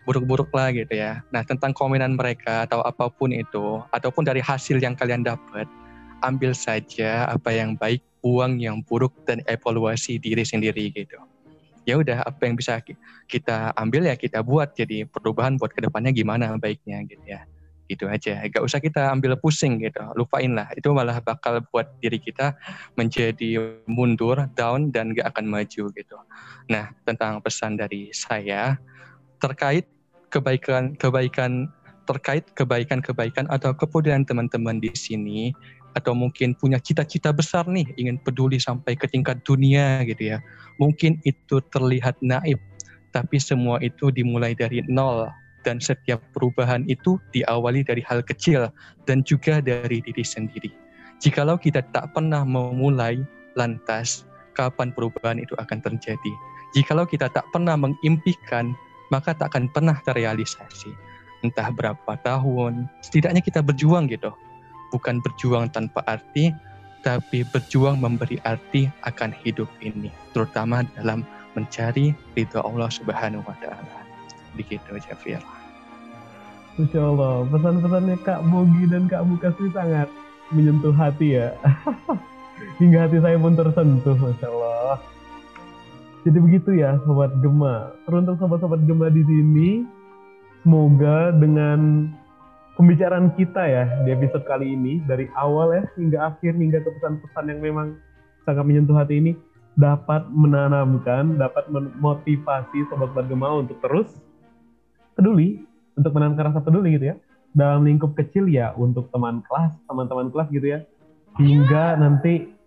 [0.09, 1.20] buruk-buruk lah gitu ya.
[1.28, 5.68] Nah tentang komenan mereka atau apa pun itu ataupun dari hasil yang kalian dapat
[6.24, 11.20] ambil saja apa yang baik buang yang buruk dan evaluasi diri sendiri gitu.
[11.84, 12.80] Ya udah apa yang bisa
[13.28, 14.72] kita ambil ya kita buat.
[14.72, 17.44] Jadi perubahan buat ke depannya gimana baiknya gitu ya
[17.89, 18.45] gitu aja.
[18.47, 20.05] Gak usah kita ambil pusing gitu.
[20.14, 20.68] Lupain lah.
[20.76, 22.55] Itu malah bakal buat diri kita
[22.95, 26.16] menjadi mundur down dan gak akan maju gitu.
[26.68, 28.76] Nah tentang pesan dari saya
[29.41, 29.89] terkait
[30.28, 31.72] kebaikan kebaikan
[32.05, 35.53] terkait kebaikan-kebaikan atau kepedulian teman-teman di sini
[35.93, 40.39] atau mungkin punya cita-cita besar nih ingin peduli sampai ke tingkat dunia gitu ya.
[40.80, 42.61] Mungkin itu terlihat naif
[43.12, 45.28] tapi semua itu dimulai dari nol
[45.68, 48.72] dan setiap perubahan itu diawali dari hal kecil
[49.04, 50.72] dan juga dari diri sendiri.
[51.20, 53.20] Jikalau kita tak pernah memulai,
[53.52, 54.24] lantas
[54.56, 56.32] kapan perubahan itu akan terjadi?
[56.72, 58.72] Jikalau kita tak pernah mengimpikan,
[59.12, 60.88] maka tak akan pernah terrealisasi.
[61.44, 64.32] Entah berapa tahun, setidaknya kita berjuang gitu.
[64.88, 66.48] Bukan berjuang tanpa arti,
[67.04, 74.00] tapi berjuang memberi arti akan hidup ini, terutama dalam mencari ridho Allah Subhanahu wa taala.
[74.56, 75.57] Begitu Jafir.
[76.78, 80.06] Masya Allah, pesan-pesannya Kak Bogi dan Kak Bukas ini sangat
[80.54, 81.50] menyentuh hati ya.
[82.78, 85.02] Hingga hati saya pun tersentuh, Masya Allah.
[86.22, 87.90] Jadi begitu ya, Sobat Gema.
[88.06, 89.82] Teruntuk Sobat-Sobat Gema di sini,
[90.62, 92.14] semoga dengan
[92.78, 97.58] pembicaraan kita ya di episode kali ini, dari awal ya hingga akhir, hingga ke pesan-pesan
[97.58, 97.98] yang memang
[98.46, 99.34] sangat menyentuh hati ini,
[99.74, 104.06] dapat menanamkan, dapat memotivasi Sobat-Sobat Gema untuk terus
[105.18, 105.66] peduli
[105.99, 107.16] untuk menanamkan rasa peduli gitu ya.
[107.53, 110.78] Dalam lingkup kecil ya untuk teman kelas teman-teman kelas gitu ya.
[111.36, 112.59] Hingga nanti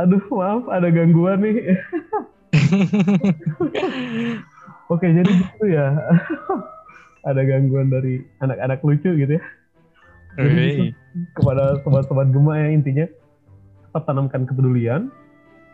[0.00, 1.78] Aduh, maaf ada gangguan nih.
[4.92, 5.96] Oke, jadi gitu ya.
[7.28, 9.42] Ada gangguan dari anak-anak lucu gitu ya.
[10.40, 10.96] Jadi gitu,
[11.36, 13.06] kepada sobat-sobat Gema ya intinya
[13.88, 15.12] tetap tanamkan kepedulian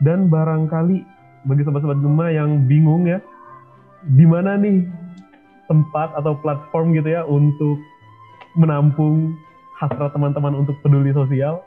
[0.02, 1.06] dan barangkali
[1.46, 3.22] bagi sobat-sobat Gema yang bingung ya
[4.18, 4.82] di mana nih
[5.70, 7.78] tempat atau platform gitu ya untuk
[8.58, 9.38] menampung
[9.78, 11.62] hasrat teman-teman untuk peduli sosial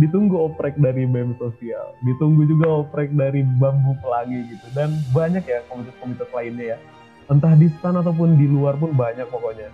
[0.00, 5.60] ditunggu oprek dari BEM sosial, ditunggu juga oprek dari bambu pelangi gitu, dan banyak ya
[5.68, 6.78] komunitas-komunitas lainnya ya.
[7.28, 9.68] Entah di stan ataupun di luar pun banyak pokoknya.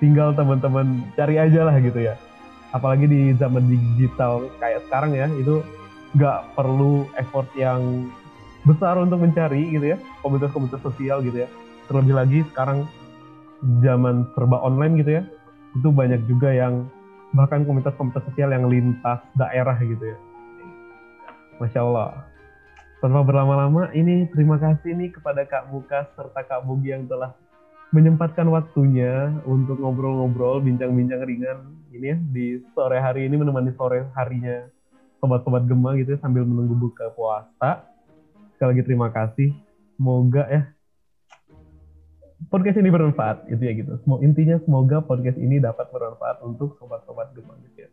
[0.00, 2.16] Tinggal teman-teman cari aja lah gitu ya.
[2.72, 5.60] Apalagi di zaman digital kayak sekarang ya, itu
[6.16, 8.08] nggak perlu effort yang
[8.64, 11.48] besar untuk mencari gitu ya, komunitas-komunitas sosial gitu ya.
[11.86, 12.88] Terlebih lagi sekarang
[13.84, 15.22] zaman serba online gitu ya,
[15.76, 16.88] itu banyak juga yang
[17.36, 20.18] bahkan komunitas-komunitas sosial yang lintas daerah gitu ya.
[21.60, 22.24] Masya Allah.
[23.04, 27.36] Tanpa berlama-lama, ini terima kasih nih kepada Kak Mukas serta Kak Bogi yang telah
[27.92, 34.68] menyempatkan waktunya untuk ngobrol-ngobrol, bincang-bincang ringan ini ya di sore hari ini menemani sore harinya
[35.20, 37.84] sobat-sobat Gema gitu ya, sambil menunggu buka puasa.
[38.56, 39.52] Sekali lagi terima kasih.
[39.96, 40.75] Semoga ya
[42.52, 43.96] podcast ini bermanfaat itu ya gitu.
[44.04, 47.90] Semua intinya semoga podcast ini dapat bermanfaat untuk sobat-sobat Gema gitu ya.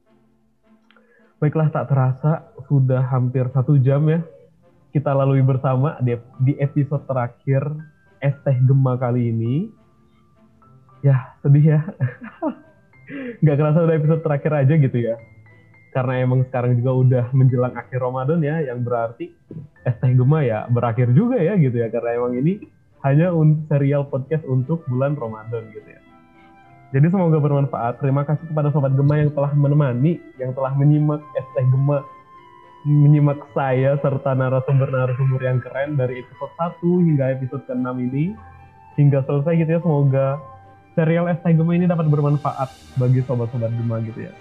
[1.39, 4.23] Baiklah tak terasa sudah hampir satu jam ya
[4.93, 6.13] kita lalui bersama di,
[6.45, 7.65] di episode terakhir
[8.21, 9.73] Es Teh Gema kali ini.
[11.01, 11.81] Ya sedih ya.
[13.45, 15.17] Gak kerasa udah episode terakhir aja gitu ya.
[15.91, 19.33] Karena emang sekarang juga udah menjelang akhir Ramadan ya, yang berarti
[19.81, 21.89] Es Teh Gema ya berakhir juga ya gitu ya.
[21.89, 22.61] Karena emang ini
[23.03, 26.01] hanya un serial podcast untuk bulan Ramadan gitu ya.
[26.93, 27.99] Jadi semoga bermanfaat.
[27.99, 32.05] Terima kasih kepada Sobat Gema yang telah menemani, yang telah menyimak ST Gema,
[32.85, 38.25] menyimak saya serta narasumber-narasumber yang keren dari episode 1 hingga episode ke-6 ini.
[38.93, 40.37] Hingga selesai gitu ya, semoga
[40.93, 42.69] serial ST Gema ini dapat bermanfaat
[43.01, 44.33] bagi Sobat-Sobat Gema gitu ya.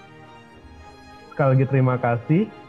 [1.33, 2.62] Sekali lagi terima kasih.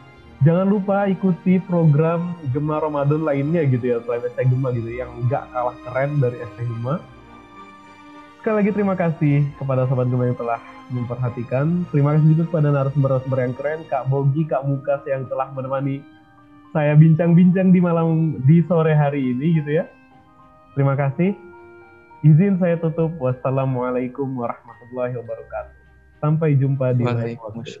[0.44, 5.48] Jangan lupa ikuti program Gema Ramadan lainnya gitu ya selain ST Gema gitu yang nggak
[5.48, 7.00] kalah keren dari ST Gema.
[8.44, 10.60] Sekali lagi terima kasih kepada sobat Gema yang telah
[10.92, 11.88] memperhatikan.
[11.88, 16.04] Terima kasih juga kepada narasumber-narasumber yang keren, Kak Bogi, Kak Mukas yang telah menemani
[16.76, 19.88] saya bincang-bincang di malam di sore hari ini gitu ya.
[20.76, 21.32] Terima kasih.
[22.20, 23.14] Izin saya tutup.
[23.16, 25.74] Wassalamualaikum warahmatullahi wabarakatuh.
[26.20, 27.80] Sampai jumpa di lain waktu.